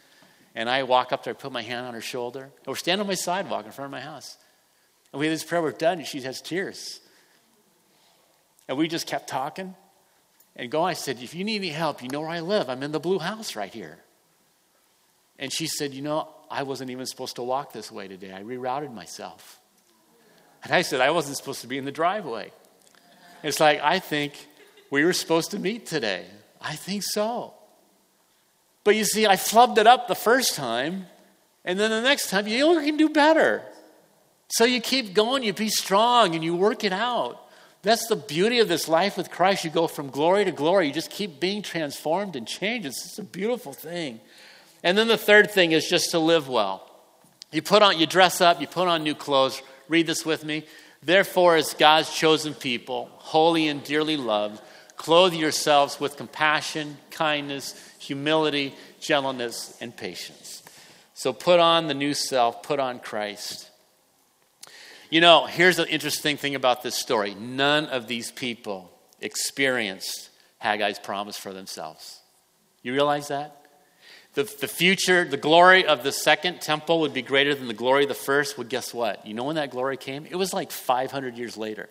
and 0.54 0.70
I 0.70 0.84
walk 0.84 1.12
up 1.12 1.24
to 1.24 1.32
her, 1.32 1.34
put 1.34 1.52
my 1.52 1.62
hand 1.62 1.86
on 1.88 1.94
her 1.94 2.02
shoulder. 2.02 2.44
And 2.44 2.68
we're 2.68 2.76
standing 2.76 3.02
on 3.02 3.08
my 3.08 3.16
sidewalk 3.16 3.66
in 3.66 3.72
front 3.72 3.88
of 3.88 3.92
my 3.92 4.02
house. 4.02 4.38
And 5.12 5.20
we 5.20 5.28
had 5.28 5.34
this 5.34 5.44
prayer 5.44 5.62
work 5.62 5.80
done, 5.80 6.00
and 6.00 6.08
she 6.08 6.22
has 6.22 6.42
tears. 6.42 7.00
And 8.68 8.78
we 8.78 8.88
just 8.88 9.08
kept 9.08 9.30
talking 9.30 9.76
and. 10.56 10.74
I 10.74 10.94
said, 10.94 11.22
If 11.22 11.36
you 11.36 11.44
need 11.44 11.58
any 11.58 11.70
help, 11.70 12.02
you 12.02 12.10
know 12.10 12.22
where 12.22 12.30
I 12.30 12.40
live. 12.40 12.70
I'm 12.70 12.84
in 12.84 12.92
the 12.92 13.00
blue 13.00 13.20
house 13.20 13.56
right 13.56 13.74
here. 13.74 13.98
And 15.38 15.52
she 15.52 15.68
said, 15.68 15.94
You 15.94 16.02
know, 16.02 16.30
I 16.50 16.64
wasn't 16.64 16.92
even 16.92 17.06
supposed 17.06 17.36
to 17.36 17.44
walk 17.44 17.74
this 17.74 17.92
way 17.92 18.08
today. 18.08 18.34
I 18.34 18.44
rerouted 18.44 18.94
myself. 18.94 19.60
And 20.64 20.74
I 20.74 20.82
said, 20.82 21.02
I 21.02 21.12
wasn't 21.12 21.38
supposed 21.38 21.62
to 21.62 21.68
be 21.68 21.78
in 21.78 21.86
the 21.86 21.92
driveway. 21.92 22.52
It's 23.44 23.60
like, 23.60 23.80
I 23.82 24.00
think 24.00 24.34
we 24.90 25.04
were 25.04 25.14
supposed 25.14 25.52
to 25.52 25.60
meet 25.60 25.86
today. 25.86 26.26
I 26.60 26.76
think 26.76 27.04
so. 27.04 27.54
But 28.84 28.96
you 28.96 29.04
see, 29.04 29.28
I 29.28 29.36
flubbed 29.36 29.78
it 29.78 29.86
up 29.86 30.08
the 30.08 30.16
first 30.16 30.56
time, 30.56 31.06
and 31.64 31.80
then 31.80 31.92
the 31.92 32.02
next 32.02 32.30
time 32.30 32.48
you 32.48 32.80
can 32.82 32.98
do 32.98 33.10
better. 33.10 33.62
So 34.48 34.64
you 34.64 34.82
keep 34.82 35.14
going, 35.14 35.44
you 35.44 35.54
be 35.54 35.70
strong, 35.70 36.34
and 36.34 36.44
you 36.44 36.56
work 36.56 36.84
it 36.84 36.94
out. 36.94 37.45
That's 37.86 38.08
the 38.08 38.18
beauty 38.18 38.60
of 38.60 38.68
this 38.68 38.90
life 38.90 39.16
with 39.16 39.32
Christ. 39.32 39.64
You 39.64 39.70
go 39.70 39.88
from 39.88 40.10
glory 40.10 40.44
to 40.44 40.52
glory. 40.52 40.88
You 40.88 40.94
just 40.94 41.10
keep 41.10 41.40
being 41.40 41.62
transformed 41.62 42.36
and 42.36 42.48
changed. 42.48 42.88
It's 42.88 43.02
just 43.02 43.20
a 43.20 43.24
beautiful 43.24 43.72
thing. 43.72 44.20
And 44.84 44.98
then 44.98 45.08
the 45.08 45.18
third 45.18 45.52
thing 45.52 45.72
is 45.72 45.88
just 45.88 46.12
to 46.12 46.20
live 46.20 46.50
well. 46.50 46.92
You 47.52 47.62
put 47.62 47.82
on, 47.82 47.98
you 47.98 48.06
dress 48.06 48.42
up, 48.42 48.60
you 48.60 48.68
put 48.68 48.88
on 48.88 49.04
new 49.04 49.16
clothes. 49.16 49.62
Read 49.88 50.08
this 50.08 50.26
with 50.26 50.44
me. 50.44 50.66
Therefore, 51.02 51.56
as 51.56 51.74
God's 51.74 52.14
chosen 52.14 52.54
people, 52.54 53.10
holy 53.14 53.68
and 53.68 53.84
dearly 53.84 54.18
loved, 54.18 54.62
Clothe 54.98 55.34
yourselves 55.34 56.00
with 56.00 56.18
compassion, 56.18 56.98
kindness, 57.12 57.76
humility, 58.00 58.74
gentleness, 59.00 59.78
and 59.82 59.96
patience. 59.96 60.64
So 61.14 61.34
put 61.34 61.60
on 61.60 61.88
the 61.88 61.94
new 61.94 62.14
self, 62.14 62.64
put 62.64 62.80
on 62.80 63.00
Christ. 63.00 63.70
You 65.16 65.22
know, 65.22 65.46
here's 65.46 65.78
the 65.78 65.88
interesting 65.88 66.36
thing 66.36 66.56
about 66.56 66.84
this 66.84 66.94
story 66.94 67.36
none 67.36 67.86
of 67.86 68.06
these 68.06 68.32
people 68.32 68.92
experienced 69.22 70.30
Haggai's 70.62 71.00
promise 71.00 71.38
for 71.38 71.54
themselves. 71.54 72.20
You 72.84 72.92
realize 72.92 73.30
that? 73.30 73.66
The, 74.34 74.44
the 74.44 74.68
future, 74.68 75.24
the 75.24 75.38
glory 75.38 75.86
of 75.86 76.04
the 76.04 76.12
second 76.12 76.60
temple 76.60 77.00
would 77.00 77.14
be 77.14 77.22
greater 77.22 77.56
than 77.56 77.70
the 77.70 77.74
glory 77.74 78.04
of 78.04 78.10
the 78.10 78.14
first. 78.14 78.58
Well, 78.58 78.68
guess 78.68 78.94
what? 78.94 79.26
You 79.26 79.34
know 79.34 79.46
when 79.46 79.56
that 79.56 79.72
glory 79.72 79.96
came? 79.96 80.26
It 80.26 80.36
was 80.36 80.52
like 80.52 80.70
500 80.70 81.38
years 81.38 81.56
later. 81.56 81.88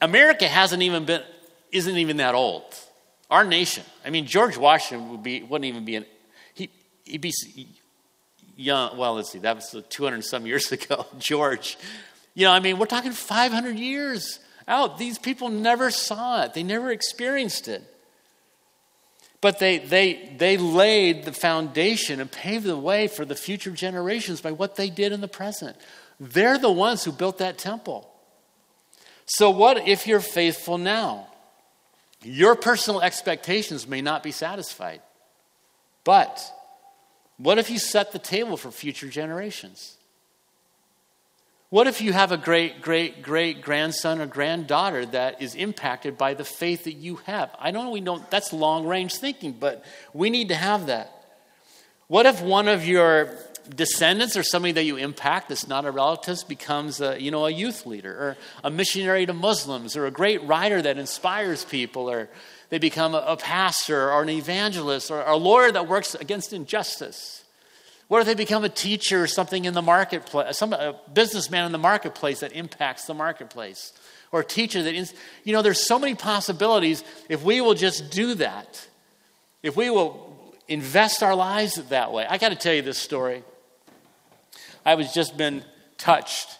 America 0.00 0.48
hasn't 0.48 0.82
even 0.82 1.04
been 1.04 1.22
isn't 1.70 1.96
even 1.96 2.16
that 2.16 2.34
old. 2.34 2.64
Our 3.30 3.44
nation. 3.44 3.84
I 4.04 4.10
mean, 4.10 4.26
George 4.26 4.56
Washington 4.56 5.10
would 5.10 5.22
be, 5.22 5.44
wouldn't 5.44 5.66
even 5.66 5.84
be 5.84 5.94
an, 5.94 6.06
he, 6.54 6.70
he'd 7.04 7.20
be 7.20 7.32
young. 8.56 8.98
Well, 8.98 9.14
let's 9.14 9.30
see, 9.30 9.38
that 9.38 9.54
was 9.54 9.76
200 9.90 10.24
some 10.24 10.44
years 10.44 10.72
ago, 10.72 11.06
George. 11.20 11.78
You 12.34 12.46
know, 12.46 12.52
I 12.52 12.60
mean, 12.60 12.78
we're 12.78 12.86
talking 12.86 13.12
500 13.12 13.78
years 13.78 14.40
out. 14.66 14.98
These 14.98 15.18
people 15.18 15.48
never 15.48 15.90
saw 15.90 16.44
it, 16.44 16.54
they 16.54 16.62
never 16.62 16.90
experienced 16.90 17.68
it. 17.68 17.82
But 19.40 19.60
they, 19.60 19.78
they, 19.78 20.34
they 20.36 20.56
laid 20.56 21.24
the 21.24 21.32
foundation 21.32 22.20
and 22.20 22.30
paved 22.30 22.64
the 22.64 22.76
way 22.76 23.06
for 23.06 23.24
the 23.24 23.36
future 23.36 23.70
generations 23.70 24.40
by 24.40 24.50
what 24.50 24.74
they 24.74 24.90
did 24.90 25.12
in 25.12 25.20
the 25.20 25.28
present. 25.28 25.76
They're 26.18 26.58
the 26.58 26.72
ones 26.72 27.04
who 27.04 27.12
built 27.12 27.38
that 27.38 27.56
temple. 27.56 28.10
So, 29.26 29.50
what 29.50 29.86
if 29.86 30.06
you're 30.06 30.20
faithful 30.20 30.78
now? 30.78 31.28
Your 32.22 32.56
personal 32.56 33.00
expectations 33.00 33.86
may 33.86 34.00
not 34.00 34.22
be 34.22 34.32
satisfied. 34.32 35.02
But 36.02 36.42
what 37.36 37.58
if 37.58 37.70
you 37.70 37.78
set 37.78 38.12
the 38.12 38.18
table 38.18 38.56
for 38.56 38.70
future 38.70 39.08
generations? 39.08 39.97
What 41.70 41.86
if 41.86 42.00
you 42.00 42.14
have 42.14 42.32
a 42.32 42.38
great, 42.38 42.80
great, 42.80 43.22
great 43.22 43.60
grandson 43.60 44.22
or 44.22 44.26
granddaughter 44.26 45.04
that 45.06 45.42
is 45.42 45.54
impacted 45.54 46.16
by 46.16 46.32
the 46.32 46.44
faith 46.44 46.84
that 46.84 46.94
you 46.94 47.16
have? 47.26 47.54
I 47.58 47.72
know 47.72 47.90
we 47.90 48.00
don't, 48.00 48.28
that's 48.30 48.54
long 48.54 48.86
range 48.86 49.16
thinking, 49.16 49.52
but 49.52 49.84
we 50.14 50.30
need 50.30 50.48
to 50.48 50.54
have 50.54 50.86
that. 50.86 51.12
What 52.06 52.24
if 52.24 52.40
one 52.40 52.68
of 52.68 52.86
your 52.86 53.28
descendants 53.76 54.34
or 54.34 54.42
somebody 54.42 54.72
that 54.72 54.84
you 54.84 54.96
impact 54.96 55.50
that's 55.50 55.68
not 55.68 55.84
a 55.84 55.90
relative 55.90 56.42
becomes 56.48 57.02
a, 57.02 57.20
you 57.20 57.30
know, 57.30 57.44
a 57.44 57.50
youth 57.50 57.84
leader 57.84 58.12
or 58.12 58.36
a 58.64 58.70
missionary 58.70 59.26
to 59.26 59.34
Muslims 59.34 59.94
or 59.94 60.06
a 60.06 60.10
great 60.10 60.42
writer 60.44 60.80
that 60.80 60.96
inspires 60.96 61.66
people 61.66 62.08
or 62.08 62.30
they 62.70 62.78
become 62.78 63.14
a, 63.14 63.18
a 63.18 63.36
pastor 63.36 64.10
or 64.10 64.22
an 64.22 64.30
evangelist 64.30 65.10
or 65.10 65.20
a 65.20 65.36
lawyer 65.36 65.70
that 65.70 65.86
works 65.86 66.14
against 66.14 66.54
injustice. 66.54 67.44
What 68.08 68.20
if 68.20 68.26
they 68.26 68.34
become 68.34 68.64
a 68.64 68.70
teacher 68.70 69.22
or 69.22 69.26
something 69.26 69.66
in 69.66 69.74
the 69.74 69.82
marketplace, 69.82 70.56
some 70.56 70.72
a 70.72 70.98
businessman 71.12 71.66
in 71.66 71.72
the 71.72 71.78
marketplace 71.78 72.40
that 72.40 72.52
impacts 72.52 73.04
the 73.04 73.14
marketplace? 73.14 73.92
Or 74.32 74.40
a 74.40 74.44
teacher 74.44 74.82
that, 74.82 74.94
is, 74.94 75.14
you 75.44 75.52
know, 75.52 75.62
there's 75.62 75.86
so 75.86 75.98
many 75.98 76.14
possibilities 76.14 77.04
if 77.28 77.42
we 77.42 77.60
will 77.60 77.74
just 77.74 78.10
do 78.10 78.34
that. 78.34 78.86
If 79.62 79.76
we 79.76 79.90
will 79.90 80.54
invest 80.68 81.22
our 81.22 81.34
lives 81.34 81.76
that 81.76 82.12
way. 82.12 82.26
I 82.28 82.38
got 82.38 82.50
to 82.50 82.56
tell 82.56 82.74
you 82.74 82.82
this 82.82 82.98
story. 82.98 83.42
I 84.84 84.94
was 84.94 85.12
just 85.12 85.36
been 85.36 85.64
touched, 85.96 86.58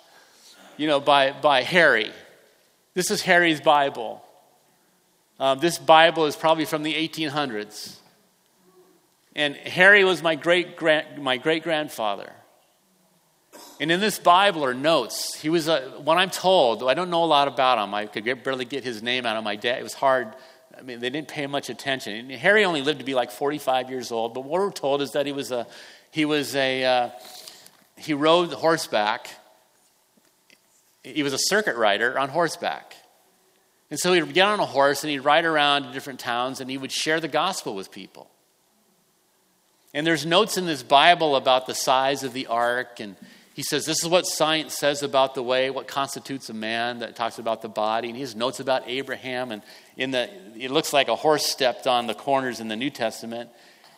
you 0.77 0.87
know, 0.87 0.99
by, 0.99 1.33
by 1.33 1.63
Harry. 1.63 2.11
This 2.95 3.11
is 3.11 3.23
Harry's 3.23 3.61
Bible. 3.61 4.25
Um, 5.39 5.61
this 5.61 5.79
Bible 5.79 6.27
is 6.27 6.37
probably 6.37 6.65
from 6.65 6.83
the 6.83 6.95
1800s. 6.95 7.98
And 9.39 9.55
Harry 9.55 10.03
was 10.03 10.21
my 10.21 10.35
great 10.35 10.83
my 11.17 11.37
great 11.37 11.63
grandfather. 11.63 12.33
And 13.81 13.93
in 13.93 14.01
this 14.01 14.19
Bible 14.19 14.65
or 14.65 14.75
notes. 14.75 15.37
He 15.37 15.49
was 15.49 15.69
a, 15.69 15.81
what 16.03 16.19
I'm 16.19 16.31
told, 16.31 16.83
I 16.83 16.95
don't 16.95 17.09
know 17.09 17.23
a 17.23 17.27
lot 17.27 17.47
about 17.47 17.79
him. 17.79 17.95
I 17.95 18.07
could 18.07 18.25
get, 18.25 18.43
barely 18.43 18.65
get 18.65 18.83
his 18.83 19.01
name 19.01 19.25
out 19.25 19.37
of 19.37 19.45
my 19.45 19.55
dad. 19.55 19.79
It 19.79 19.85
was 19.85 19.95
hard. 19.95 20.35
I 20.77 20.83
mean, 20.83 20.99
they 20.99 21.11
didn't 21.11 21.29
pay 21.29 21.47
much 21.47 21.71
attention. 21.71 22.15
And 22.15 22.31
Harry 22.33 22.65
only 22.65 22.83
lived 22.83 22.99
to 22.99 23.05
be 23.05 23.15
like 23.15 23.31
45 23.31 23.91
years 23.91 24.11
old. 24.11 24.35
But 24.35 24.41
what 24.43 24.61
we're 24.61 24.73
told 24.73 25.01
is 25.01 25.13
that 25.13 25.27
he 25.27 25.33
was 25.33 25.53
a, 25.53 25.67
he 26.11 26.25
was 26.25 26.57
a, 26.57 26.85
uh, 26.85 27.11
he 27.97 28.15
rode 28.15 28.53
horseback. 28.53 29.31
He 31.05 31.23
was 31.23 31.33
a 31.33 31.39
circuit 31.39 31.77
rider 31.77 32.19
on 32.19 32.29
horseback. 32.29 32.97
And 33.91 34.01
so 34.01 34.13
he'd 34.13 34.35
get 34.35 34.47
on 34.47 34.59
a 34.59 34.67
horse 34.67 35.05
and 35.05 35.11
he'd 35.13 35.21
ride 35.21 35.45
around 35.45 35.85
to 35.85 35.93
different 35.93 36.19
towns 36.19 36.61
and 36.61 36.69
he 36.69 36.77
would 36.77 36.93
share 36.93 37.21
the 37.21 37.29
gospel 37.29 37.77
with 37.77 37.93
people. 37.93 38.29
And 39.99 40.07
there's 40.07 40.25
notes 40.25 40.57
in 40.57 40.65
this 40.65 40.85
Bible 40.85 41.35
about 41.35 41.67
the 41.67 41.75
size 41.75 42.23
of 42.23 42.33
the 42.33 42.47
ark 42.47 43.01
and 43.01 43.17
he 43.53 43.65
says 43.65 43.85
this 43.85 44.05
is 44.05 44.09
what 44.09 44.27
science 44.27 44.73
says 44.73 45.03
about 45.03 45.35
the 45.35 45.43
way 45.43 45.71
what 45.71 45.89
constitutes 45.89 46.49
a 46.51 46.55
man 46.55 47.01
that 47.01 47.17
talks 47.17 47.41
about 47.41 47.63
the 47.63 47.69
body 47.69 48.07
and 48.07 48.15
he 48.15 48.21
has 48.21 48.37
notes 48.37 48.61
about 48.61 48.85
abraham 48.87 49.51
and 49.51 49.61
in 49.97 50.13
the 50.13 50.31
it 50.57 50.71
looks 50.71 50.93
like 50.93 51.09
a 51.09 51.17
horse 51.17 51.45
stepped 51.45 51.89
on 51.89 52.07
the 52.07 52.15
corners 52.15 52.61
in 52.61 52.69
the 52.69 52.77
new 52.77 52.91
testament. 52.91 53.51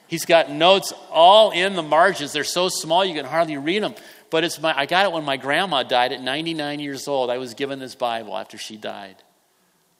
He's 0.08 0.24
got 0.24 0.50
notes 0.50 0.94
all 1.10 1.50
in 1.50 1.74
the 1.74 1.82
margins. 1.82 2.32
They're 2.32 2.44
so 2.44 2.70
small 2.70 3.04
you 3.04 3.14
can 3.14 3.26
hardly 3.26 3.58
read 3.58 3.82
them 3.82 3.94
but 4.30 4.42
it's 4.42 4.58
my 4.58 4.72
i 4.74 4.86
got 4.86 5.04
it 5.04 5.12
when 5.12 5.26
my 5.26 5.36
grandma 5.36 5.82
died 5.82 6.12
at 6.12 6.22
99 6.22 6.80
years 6.80 7.08
old. 7.08 7.28
I 7.28 7.36
was 7.36 7.52
given 7.52 7.78
this 7.78 7.94
bible 7.94 8.34
after 8.38 8.56
she 8.56 8.78
died 8.78 9.16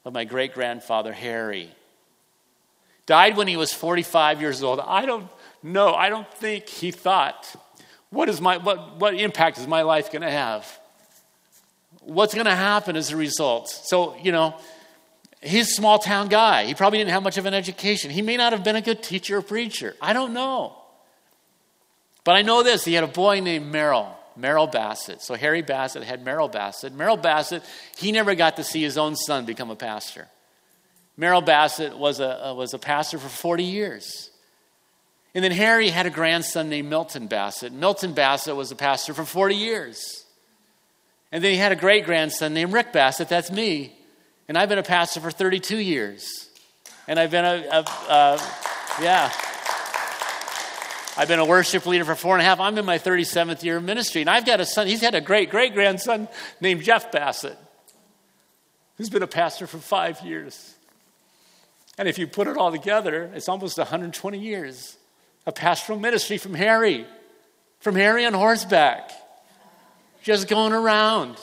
of 0.03 0.13
my 0.13 0.23
great 0.23 0.55
grandfather 0.55 1.13
harry. 1.13 1.69
Died 3.05 3.37
when 3.37 3.47
he 3.47 3.55
was 3.55 3.71
45 3.71 4.41
years 4.41 4.63
old. 4.63 4.79
I 4.79 5.05
don't 5.05 5.29
know 5.63 5.93
i 5.93 6.09
don't 6.09 6.31
think 6.33 6.67
he 6.67 6.91
thought 6.91 7.55
what, 8.11 8.27
is 8.27 8.41
my, 8.41 8.57
what, 8.57 8.97
what 8.97 9.15
impact 9.15 9.57
is 9.57 9.67
my 9.67 9.81
life 9.83 10.11
going 10.11 10.21
to 10.21 10.29
have? 10.29 10.79
What's 12.01 12.33
going 12.33 12.45
to 12.45 12.55
happen 12.55 12.95
as 12.95 13.11
a 13.11 13.15
result? 13.15 13.69
So, 13.69 14.17
you 14.17 14.33
know, 14.33 14.55
he's 15.41 15.69
a 15.69 15.73
small 15.73 15.97
town 15.97 16.27
guy. 16.27 16.65
He 16.65 16.73
probably 16.73 16.99
didn't 16.99 17.11
have 17.11 17.23
much 17.23 17.37
of 17.37 17.45
an 17.45 17.53
education. 17.53 18.11
He 18.11 18.21
may 18.21 18.35
not 18.35 18.51
have 18.51 18.65
been 18.65 18.75
a 18.75 18.81
good 18.81 19.01
teacher 19.01 19.37
or 19.37 19.41
preacher. 19.41 19.95
I 20.01 20.11
don't 20.11 20.33
know. 20.33 20.75
But 22.25 22.35
I 22.35 22.41
know 22.41 22.63
this 22.63 22.83
he 22.83 22.93
had 22.93 23.05
a 23.05 23.07
boy 23.07 23.39
named 23.39 23.71
Merrill, 23.71 24.13
Merrill 24.35 24.67
Bassett. 24.67 25.21
So 25.21 25.35
Harry 25.35 25.61
Bassett 25.61 26.03
had 26.03 26.23
Merrill 26.23 26.49
Bassett. 26.49 26.93
Merrill 26.93 27.17
Bassett, 27.17 27.63
he 27.97 28.11
never 28.11 28.35
got 28.35 28.57
to 28.57 28.63
see 28.63 28.81
his 28.81 28.97
own 28.97 29.15
son 29.15 29.45
become 29.45 29.69
a 29.69 29.75
pastor. 29.75 30.27
Merrill 31.15 31.41
Bassett 31.41 31.97
was 31.97 32.19
a, 32.19 32.53
was 32.57 32.73
a 32.73 32.79
pastor 32.79 33.19
for 33.19 33.29
40 33.29 33.63
years. 33.63 34.30
And 35.33 35.43
then 35.43 35.51
Harry 35.51 35.89
had 35.89 36.05
a 36.05 36.09
grandson 36.09 36.69
named 36.69 36.89
Milton 36.89 37.27
Bassett. 37.27 37.71
Milton 37.71 38.13
Bassett 38.13 38.55
was 38.55 38.71
a 38.71 38.75
pastor 38.75 39.13
for 39.13 39.23
40 39.23 39.55
years. 39.55 40.25
And 41.31 41.41
then 41.41 41.51
he 41.51 41.57
had 41.57 41.71
a 41.71 41.77
great 41.77 42.05
grandson 42.05 42.53
named 42.53 42.73
Rick 42.73 42.91
Bassett. 42.91 43.29
That's 43.29 43.49
me. 43.49 43.95
And 44.49 44.57
I've 44.57 44.67
been 44.67 44.77
a 44.77 44.83
pastor 44.83 45.21
for 45.21 45.31
32 45.31 45.77
years. 45.77 46.49
And 47.07 47.17
I've 47.17 47.31
been 47.31 47.45
a, 47.45 47.85
a, 48.09 48.41
yeah. 49.01 49.31
I've 51.17 51.27
been 51.29 51.39
a 51.39 51.45
worship 51.45 51.85
leader 51.85 52.03
for 52.03 52.15
four 52.15 52.35
and 52.35 52.41
a 52.41 52.45
half. 52.45 52.59
I'm 52.59 52.77
in 52.77 52.83
my 52.83 52.97
37th 52.97 53.63
year 53.63 53.77
of 53.77 53.83
ministry. 53.83 54.21
And 54.21 54.29
I've 54.29 54.45
got 54.45 54.59
a 54.59 54.65
son, 54.65 54.87
he's 54.87 55.01
had 55.01 55.15
a 55.15 55.21
great 55.21 55.49
great 55.49 55.73
grandson 55.73 56.27
named 56.59 56.83
Jeff 56.83 57.11
Bassett, 57.11 57.57
who's 58.97 59.09
been 59.09 59.23
a 59.23 59.27
pastor 59.27 59.67
for 59.67 59.77
five 59.77 60.19
years. 60.21 60.75
And 61.97 62.09
if 62.09 62.17
you 62.17 62.27
put 62.27 62.47
it 62.47 62.57
all 62.57 62.71
together, 62.71 63.31
it's 63.33 63.47
almost 63.47 63.77
120 63.77 64.37
years 64.37 64.97
a 65.45 65.51
pastoral 65.51 65.99
ministry 65.99 66.37
from 66.37 66.53
Harry, 66.53 67.05
from 67.79 67.95
Harry 67.95 68.25
on 68.25 68.33
horseback, 68.33 69.11
just 70.23 70.47
going 70.47 70.73
around. 70.73 71.37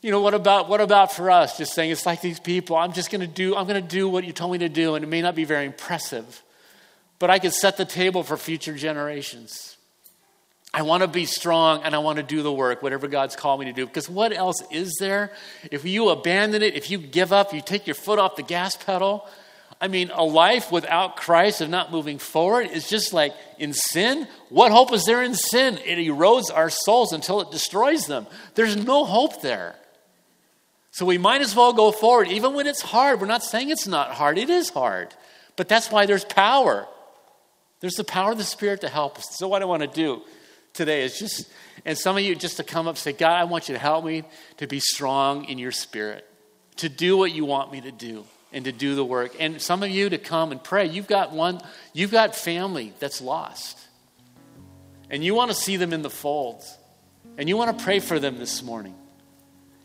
You 0.00 0.10
know, 0.10 0.20
what 0.20 0.34
about, 0.34 0.68
what 0.68 0.80
about 0.80 1.12
for 1.12 1.30
us? 1.30 1.58
Just 1.58 1.74
saying, 1.74 1.92
it's 1.92 2.04
like 2.04 2.20
these 2.20 2.40
people, 2.40 2.76
I'm 2.76 2.92
just 2.92 3.10
going 3.10 3.20
to 3.20 3.28
do, 3.28 3.54
I'm 3.54 3.68
going 3.68 3.80
to 3.80 3.88
do 3.88 4.08
what 4.08 4.24
you 4.24 4.32
told 4.32 4.50
me 4.50 4.58
to 4.58 4.68
do, 4.68 4.96
and 4.96 5.04
it 5.04 5.08
may 5.08 5.22
not 5.22 5.36
be 5.36 5.44
very 5.44 5.64
impressive, 5.64 6.42
but 7.20 7.30
I 7.30 7.38
can 7.38 7.52
set 7.52 7.76
the 7.76 7.84
table 7.84 8.24
for 8.24 8.36
future 8.36 8.76
generations. 8.76 9.76
I 10.74 10.82
want 10.82 11.02
to 11.02 11.08
be 11.08 11.26
strong 11.26 11.82
and 11.82 11.94
I 11.94 11.98
want 11.98 12.16
to 12.16 12.22
do 12.22 12.42
the 12.42 12.52
work, 12.52 12.82
whatever 12.82 13.06
God's 13.06 13.36
called 13.36 13.60
me 13.60 13.66
to 13.66 13.72
do. 13.72 13.86
Because 13.86 14.08
what 14.08 14.32
else 14.32 14.62
is 14.70 14.96
there? 14.98 15.30
If 15.70 15.84
you 15.84 16.08
abandon 16.08 16.62
it, 16.62 16.74
if 16.74 16.90
you 16.90 16.96
give 16.96 17.30
up, 17.30 17.52
you 17.52 17.60
take 17.60 17.86
your 17.86 17.94
foot 17.94 18.18
off 18.18 18.36
the 18.36 18.42
gas 18.42 18.74
pedal, 18.74 19.28
I 19.82 19.88
mean, 19.88 20.12
a 20.14 20.22
life 20.22 20.70
without 20.70 21.16
Christ 21.16 21.60
of 21.60 21.68
not 21.68 21.90
moving 21.90 22.18
forward 22.18 22.70
is 22.70 22.88
just 22.88 23.12
like 23.12 23.34
in 23.58 23.72
sin. 23.72 24.28
What 24.48 24.70
hope 24.70 24.92
is 24.92 25.04
there 25.06 25.24
in 25.24 25.34
sin? 25.34 25.76
It 25.84 25.98
erodes 25.98 26.54
our 26.54 26.70
souls 26.70 27.12
until 27.12 27.40
it 27.40 27.50
destroys 27.50 28.06
them. 28.06 28.28
There's 28.54 28.76
no 28.76 29.04
hope 29.04 29.42
there. 29.42 29.74
So 30.92 31.04
we 31.04 31.18
might 31.18 31.40
as 31.40 31.56
well 31.56 31.72
go 31.72 31.90
forward, 31.90 32.28
even 32.28 32.54
when 32.54 32.68
it's 32.68 32.80
hard. 32.80 33.20
We're 33.20 33.26
not 33.26 33.42
saying 33.42 33.70
it's 33.70 33.88
not 33.88 34.12
hard, 34.12 34.38
it 34.38 34.50
is 34.50 34.70
hard. 34.70 35.12
But 35.56 35.68
that's 35.68 35.90
why 35.90 36.06
there's 36.06 36.24
power. 36.24 36.86
There's 37.80 37.96
the 37.96 38.04
power 38.04 38.30
of 38.30 38.38
the 38.38 38.44
Spirit 38.44 38.82
to 38.82 38.88
help 38.88 39.18
us. 39.18 39.36
So, 39.36 39.48
what 39.48 39.62
I 39.62 39.64
want 39.64 39.82
to 39.82 39.88
do 39.88 40.22
today 40.74 41.02
is 41.02 41.18
just, 41.18 41.50
and 41.84 41.98
some 41.98 42.16
of 42.16 42.22
you 42.22 42.36
just 42.36 42.58
to 42.58 42.62
come 42.62 42.86
up 42.86 42.92
and 42.92 42.98
say, 42.98 43.12
God, 43.12 43.32
I 43.32 43.44
want 43.44 43.68
you 43.68 43.74
to 43.74 43.80
help 43.80 44.04
me 44.04 44.22
to 44.58 44.68
be 44.68 44.78
strong 44.78 45.46
in 45.46 45.58
your 45.58 45.72
spirit, 45.72 46.24
to 46.76 46.88
do 46.88 47.16
what 47.16 47.32
you 47.32 47.44
want 47.44 47.72
me 47.72 47.80
to 47.80 47.90
do 47.90 48.24
and 48.52 48.64
to 48.66 48.72
do 48.72 48.94
the 48.94 49.04
work. 49.04 49.34
And 49.40 49.60
some 49.60 49.82
of 49.82 49.90
you 49.90 50.10
to 50.10 50.18
come 50.18 50.52
and 50.52 50.62
pray. 50.62 50.86
You've 50.86 51.06
got 51.06 51.32
one, 51.32 51.60
you've 51.92 52.10
got 52.10 52.36
family 52.36 52.92
that's 52.98 53.20
lost. 53.20 53.78
And 55.10 55.24
you 55.24 55.34
want 55.34 55.50
to 55.50 55.56
see 55.56 55.76
them 55.76 55.92
in 55.92 56.02
the 56.02 56.10
fold. 56.10 56.62
And 57.38 57.48
you 57.48 57.56
want 57.56 57.76
to 57.76 57.84
pray 57.84 57.98
for 57.98 58.18
them 58.18 58.38
this 58.38 58.62
morning. 58.62 58.94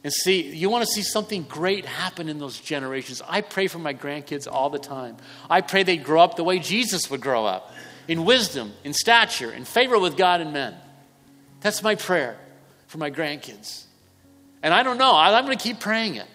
And 0.03 0.13
see, 0.13 0.41
you 0.53 0.69
want 0.69 0.85
to 0.85 0.91
see 0.91 1.01
something 1.01 1.43
great 1.43 1.85
happen 1.85 2.29
in 2.29 2.39
those 2.39 2.59
generations. 2.59 3.21
I 3.27 3.41
pray 3.41 3.67
for 3.67 3.79
my 3.79 3.93
grandkids 3.93 4.47
all 4.49 4.69
the 4.69 4.79
time. 4.79 5.17
I 5.49 5.61
pray 5.61 5.83
they 5.83 5.97
grow 5.97 6.21
up 6.21 6.35
the 6.35 6.43
way 6.43 6.59
Jesus 6.59 7.09
would 7.09 7.21
grow 7.21 7.45
up 7.45 7.73
in 8.07 8.23
wisdom, 8.23 8.73
in 8.83 8.93
stature, 8.93 9.51
in 9.51 9.65
favor 9.65 9.99
with 9.99 10.15
God 10.15 10.39
and 10.39 10.53
men. 10.53 10.75
That's 11.61 11.83
my 11.83 11.95
prayer 11.95 12.37
for 12.87 12.99
my 12.99 13.11
grandkids. 13.11 13.83
And 14.63 14.73
I 14.73 14.83
don't 14.83 14.97
know, 14.97 15.13
I'm 15.13 15.45
going 15.45 15.57
to 15.57 15.63
keep 15.63 15.79
praying 15.79 16.15
it 16.15 16.27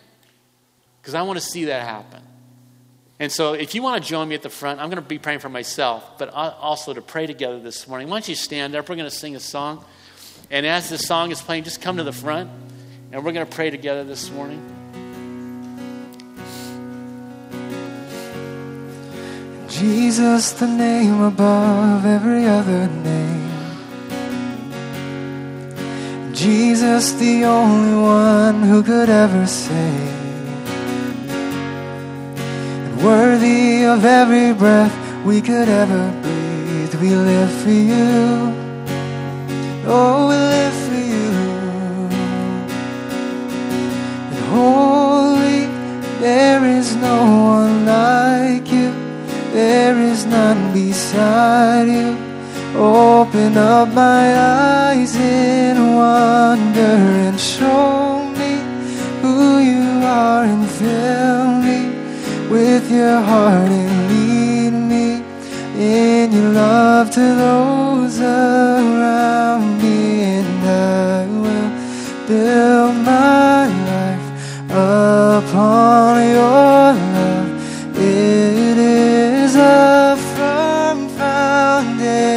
because 1.03 1.15
I 1.15 1.23
want 1.23 1.37
to 1.37 1.45
see 1.45 1.65
that 1.65 1.83
happen. 1.83 2.23
And 3.19 3.31
so, 3.31 3.55
if 3.55 3.75
you 3.75 3.83
want 3.83 4.03
to 4.03 4.09
join 4.09 4.29
me 4.29 4.37
at 4.37 4.43
the 4.43 4.51
front, 4.51 4.81
I'm 4.81 4.88
going 4.88 5.03
to 5.03 5.09
be 5.09 5.19
praying 5.19 5.41
for 5.41 5.49
myself, 5.49 6.17
but 6.17 6.31
also 6.31 6.95
to 6.95 7.03
pray 7.03 7.27
together 7.27 7.61
this 7.61 7.87
morning. 7.88 8.09
Why 8.09 8.17
don't 8.17 8.29
you 8.29 8.35
stand 8.35 8.75
up? 8.75 8.88
We're 8.88 8.97
going 8.97 9.11
to 9.11 9.15
sing 9.15 9.37
a 9.37 9.41
song. 9.41 9.85
And 10.51 10.65
as 10.65 10.88
the 10.88 10.99
song 10.99 11.31
is 11.31 11.41
playing, 11.41 11.65
just 11.65 11.81
come 11.81 11.97
to 11.99 12.05
the 12.05 12.12
front 12.12 12.51
and 13.12 13.23
we're 13.23 13.33
going 13.33 13.47
to 13.47 13.55
pray 13.55 13.69
together 13.69 14.05
this 14.05 14.31
morning. 14.31 14.61
Jesus, 19.69 20.53
the 20.53 20.67
name 20.67 21.21
above 21.21 22.07
every 22.07 22.47
other 22.47 22.87
name. 22.88 23.51
Jesus, 26.35 27.12
the 27.12 27.45
only 27.45 28.03
one 28.03 28.62
who 28.62 28.83
could 28.83 29.09
ever 29.09 29.47
save 29.47 30.12
worthy 33.03 33.85
of 33.85 34.05
every 34.05 34.53
breath 34.53 34.95
we 35.25 35.41
could 35.41 35.69
ever 35.69 36.11
breathe. 36.23 36.95
We 37.03 37.11
live 37.15 37.53
for 37.62 37.71
you. 37.71 38.55
Oh, 39.87 40.29
we 40.29 40.37
live 40.37 40.77
for 40.87 41.03
you. 41.15 41.31
And 44.31 44.45
holy, 44.55 45.67
there 46.21 46.65
is 46.65 46.95
no 46.97 47.19
one 47.59 47.87
like 47.87 48.71
you. 48.71 48.93
There 49.53 49.99
is 49.99 50.25
none 50.25 50.73
beside 50.73 51.88
you. 51.88 52.17
Open 52.77 53.57
up 53.57 53.88
my 53.88 54.25
eyes 54.38 55.17
in 55.17 55.95
wonder 55.95 56.97
and 57.27 57.38
show 57.38 58.25
me 58.38 58.53
who 59.23 59.59
you 59.59 60.07
are 60.07 60.45
and 60.45 60.71
fill 60.71 61.62
with 62.53 62.91
your 62.91 63.21
heart 63.21 63.71
and 63.71 64.09
lead 64.11 64.73
me 64.93 65.23
in 65.75 66.33
your 66.33 66.51
love 66.53 67.11
to 67.11 67.21
those 67.21 68.21
around 68.21 69.81
me, 69.83 70.23
and 70.38 70.65
I 70.69 71.27
will 71.45 71.71
build 72.29 72.95
my 72.97 73.67
life 73.93 74.29
upon 74.71 76.12
your 76.37 76.93
love. 77.17 77.51
It 77.97 78.77
is 78.79 79.57
a 79.57 80.17
firm 80.35 81.09
foundation. 81.09 82.33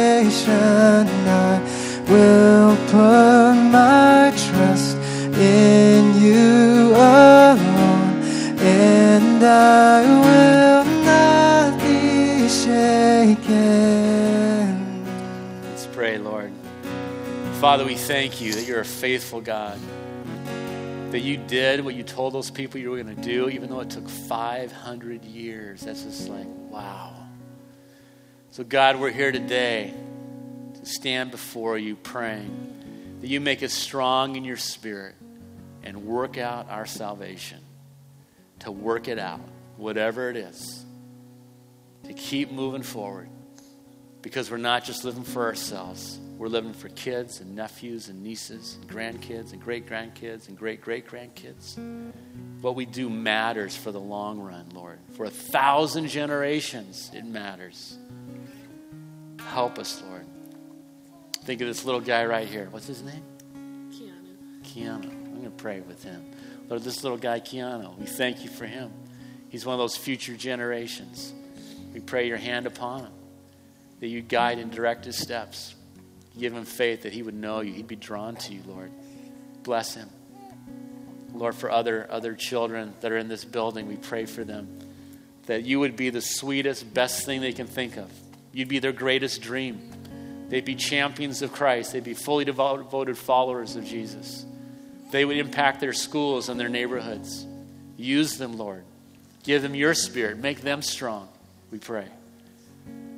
Let's 15.62 15.86
pray, 15.92 16.18
Lord. 16.18 16.52
Father, 17.60 17.84
we 17.84 17.94
thank 17.94 18.40
you 18.40 18.52
that 18.54 18.66
you're 18.66 18.80
a 18.80 18.84
faithful 18.84 19.40
God, 19.40 19.78
that 21.12 21.20
you 21.20 21.36
did 21.36 21.84
what 21.84 21.94
you 21.94 22.02
told 22.02 22.34
those 22.34 22.50
people 22.50 22.80
you 22.80 22.90
were 22.90 23.00
going 23.00 23.14
to 23.14 23.22
do, 23.22 23.48
even 23.48 23.70
though 23.70 23.78
it 23.78 23.90
took 23.90 24.08
500 24.08 25.24
years. 25.24 25.82
That's 25.82 26.02
just 26.02 26.28
like, 26.28 26.48
wow. 26.48 27.14
So, 28.50 28.64
God, 28.64 28.98
we're 28.98 29.12
here 29.12 29.30
today 29.30 29.94
to 30.74 30.84
stand 30.84 31.30
before 31.30 31.78
you 31.78 31.94
praying 31.94 33.18
that 33.20 33.28
you 33.28 33.40
make 33.40 33.62
us 33.62 33.72
strong 33.72 34.34
in 34.34 34.44
your 34.44 34.56
spirit 34.56 35.14
and 35.84 36.06
work 36.06 36.38
out 36.38 36.68
our 36.70 36.86
salvation, 36.86 37.60
to 38.60 38.72
work 38.72 39.06
it 39.06 39.20
out, 39.20 39.40
whatever 39.76 40.28
it 40.28 40.36
is 40.36 40.85
to 42.06 42.14
keep 42.14 42.50
moving 42.50 42.82
forward 42.82 43.28
because 44.22 44.50
we're 44.50 44.56
not 44.56 44.84
just 44.84 45.04
living 45.04 45.22
for 45.22 45.44
ourselves. 45.44 46.18
We're 46.38 46.48
living 46.48 46.74
for 46.74 46.88
kids 46.90 47.40
and 47.40 47.54
nephews 47.54 48.08
and 48.08 48.22
nieces 48.22 48.76
and 48.80 48.90
grandkids 48.90 49.52
and 49.52 49.62
great 49.62 49.88
grandkids 49.88 50.48
and 50.48 50.58
great 50.58 50.80
great 50.80 51.08
grandkids. 51.08 51.78
What 52.60 52.74
we 52.74 52.84
do 52.84 53.08
matters 53.08 53.76
for 53.76 53.92
the 53.92 54.00
long 54.00 54.40
run, 54.40 54.68
Lord. 54.74 54.98
For 55.16 55.24
a 55.24 55.30
thousand 55.30 56.08
generations, 56.08 57.10
it 57.14 57.24
matters. 57.24 57.96
Help 59.38 59.78
us, 59.78 60.02
Lord. 60.06 60.26
Think 61.44 61.60
of 61.60 61.68
this 61.68 61.84
little 61.84 62.00
guy 62.00 62.24
right 62.26 62.48
here. 62.48 62.68
What's 62.70 62.86
his 62.86 63.02
name? 63.02 63.22
Keanu. 63.90 64.62
Keanu. 64.64 65.10
I'm 65.10 65.30
going 65.30 65.44
to 65.44 65.50
pray 65.50 65.80
with 65.80 66.02
him. 66.02 66.22
Lord, 66.68 66.82
this 66.82 67.04
little 67.04 67.18
guy, 67.18 67.38
Keanu, 67.38 67.96
we 67.96 68.06
thank 68.06 68.42
you 68.42 68.50
for 68.50 68.66
him. 68.66 68.90
He's 69.48 69.64
one 69.64 69.74
of 69.74 69.78
those 69.78 69.96
future 69.96 70.34
generations. 70.34 71.32
We 71.96 72.02
pray 72.02 72.28
your 72.28 72.36
hand 72.36 72.66
upon 72.66 73.04
him, 73.04 73.12
that 74.00 74.08
you 74.08 74.20
guide 74.20 74.58
and 74.58 74.70
direct 74.70 75.06
his 75.06 75.16
steps. 75.16 75.74
Give 76.38 76.52
him 76.52 76.66
faith 76.66 77.04
that 77.04 77.14
he 77.14 77.22
would 77.22 77.32
know 77.32 77.60
you, 77.60 77.72
he'd 77.72 77.88
be 77.88 77.96
drawn 77.96 78.36
to 78.36 78.52
you, 78.52 78.60
Lord. 78.66 78.92
Bless 79.62 79.94
him. 79.94 80.10
Lord, 81.32 81.54
for 81.54 81.70
other, 81.70 82.06
other 82.10 82.34
children 82.34 82.92
that 83.00 83.12
are 83.12 83.16
in 83.16 83.28
this 83.28 83.46
building, 83.46 83.88
we 83.88 83.96
pray 83.96 84.26
for 84.26 84.44
them 84.44 84.78
that 85.46 85.64
you 85.64 85.80
would 85.80 85.96
be 85.96 86.10
the 86.10 86.20
sweetest, 86.20 86.92
best 86.92 87.24
thing 87.24 87.40
they 87.40 87.54
can 87.54 87.66
think 87.66 87.96
of. 87.96 88.12
You'd 88.52 88.68
be 88.68 88.78
their 88.78 88.92
greatest 88.92 89.40
dream. 89.40 89.90
They'd 90.50 90.66
be 90.66 90.74
champions 90.74 91.40
of 91.40 91.54
Christ. 91.54 91.94
They'd 91.94 92.04
be 92.04 92.12
fully 92.12 92.44
devoted 92.44 93.16
followers 93.16 93.74
of 93.74 93.86
Jesus. 93.86 94.44
They 95.12 95.24
would 95.24 95.38
impact 95.38 95.80
their 95.80 95.94
schools 95.94 96.50
and 96.50 96.60
their 96.60 96.68
neighborhoods. 96.68 97.46
Use 97.96 98.36
them, 98.36 98.58
Lord. 98.58 98.84
Give 99.44 99.62
them 99.62 99.74
your 99.74 99.94
spirit. 99.94 100.36
Make 100.36 100.60
them 100.60 100.82
strong, 100.82 101.30
we 101.70 101.78
pray. 101.78 102.06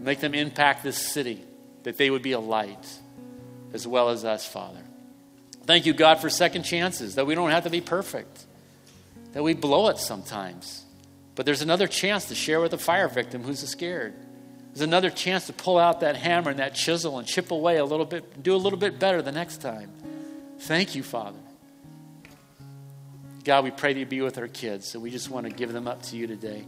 Make 0.00 0.20
them 0.20 0.34
impact 0.34 0.82
this 0.82 0.98
city, 0.98 1.42
that 1.82 1.96
they 1.96 2.11
would 2.11 2.22
be 2.22 2.32
a 2.32 2.40
light 2.40 2.87
as 3.72 3.87
well 3.87 4.08
as 4.08 4.24
us, 4.24 4.46
Father. 4.46 4.80
Thank 5.64 5.87
you, 5.87 5.92
God, 5.92 6.20
for 6.20 6.30
second 6.30 6.62
chances, 6.62 7.16
that 7.16 7.26
we 7.26 7.34
don't 7.34 7.50
have 7.50 7.64
to 7.64 7.70
be 7.70 7.80
perfect, 7.80 8.46
that 9.32 9.42
we 9.42 9.54
blow 9.54 9.88
it 9.88 9.98
sometimes. 9.98 10.84
But 11.34 11.46
there's 11.46 11.62
another 11.62 11.87
chance 11.87 12.26
to 12.26 12.34
share 12.34 12.61
with 12.61 12.72
a 12.72 12.78
fire 12.78 13.08
victim 13.08 13.42
who's 13.42 13.61
scared. 13.68 14.14
There's 14.72 14.80
another 14.80 15.11
chance 15.11 15.46
to 15.46 15.52
pull 15.52 15.78
out 15.78 16.00
that 16.00 16.16
hammer 16.16 16.50
and 16.50 16.58
that 16.58 16.74
chisel 16.74 17.18
and 17.18 17.28
chip 17.28 17.50
away 17.50 17.76
a 17.76 17.84
little 17.84 18.06
bit, 18.06 18.42
do 18.42 18.54
a 18.54 18.56
little 18.56 18.78
bit 18.78 18.98
better 18.98 19.20
the 19.22 19.32
next 19.32 19.61
time. 19.61 19.90
Thank 20.61 20.94
you, 20.94 21.02
Father. 21.02 21.38
God, 23.44 23.64
we 23.64 23.70
pray 23.70 23.92
that 23.92 23.98
you 23.98 24.06
be 24.06 24.20
with 24.20 24.38
our 24.38 24.48
kids, 24.48 24.88
so 24.88 24.98
we 24.98 25.11
just 25.11 25.30
want 25.30 25.46
to 25.46 25.52
give 25.52 25.72
them 25.72 25.87
up 25.87 26.02
to 26.04 26.16
you 26.16 26.26
today. 26.26 26.64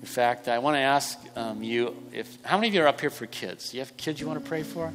In 0.00 0.06
fact, 0.06 0.48
I 0.48 0.58
want 0.58 0.76
to 0.76 0.80
ask 0.80 1.18
um, 1.36 1.62
you 1.62 1.94
if 2.12 2.38
how 2.42 2.56
many 2.56 2.68
of 2.68 2.74
you 2.74 2.82
are 2.82 2.88
up 2.88 3.00
here 3.00 3.10
for 3.10 3.26
kids? 3.26 3.70
Do 3.70 3.76
you 3.76 3.82
have 3.82 3.96
kids 3.96 4.20
you 4.20 4.26
want 4.26 4.42
to 4.42 4.48
pray 4.48 4.62
for? 4.62 4.92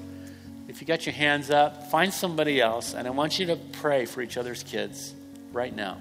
If 0.68 0.82
you 0.82 0.88
got 0.88 1.06
your 1.06 1.14
hands 1.14 1.52
up, 1.52 1.92
find 1.92 2.12
somebody 2.12 2.60
else, 2.60 2.96
and 2.96 3.08
I 3.08 3.12
want 3.12 3.38
you 3.38 3.46
to 3.48 3.56
pray 3.56 4.06
for 4.06 4.22
each 4.22 4.36
other's 4.36 4.64
kids 4.64 5.14
right 5.54 5.74
now. 5.74 5.98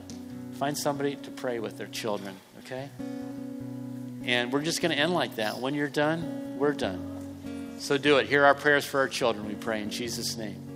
Find 0.55 0.77
somebody 0.77 1.17
to 1.17 1.31
pray 1.31 1.59
with 1.59 1.77
their 1.77 1.87
children, 1.87 2.35
okay? 2.61 2.89
And 4.25 4.51
we're 4.51 4.63
just 4.63 4.81
going 4.81 4.93
to 4.93 4.99
end 4.99 5.13
like 5.13 5.37
that. 5.37 5.59
When 5.59 5.75
you're 5.75 5.89
done, 5.89 6.57
we're 6.59 6.73
done. 6.73 7.77
So 7.79 7.99
do 7.99 8.17
it. 8.17 8.27
Hear 8.27 8.45
our 8.45 8.55
prayers 8.55 8.87
for 8.87 9.01
our 9.01 9.09
children, 9.09 9.47
we 9.47 9.55
pray 9.55 9.83
in 9.83 9.91
Jesus' 9.91 10.37
name. 10.39 10.74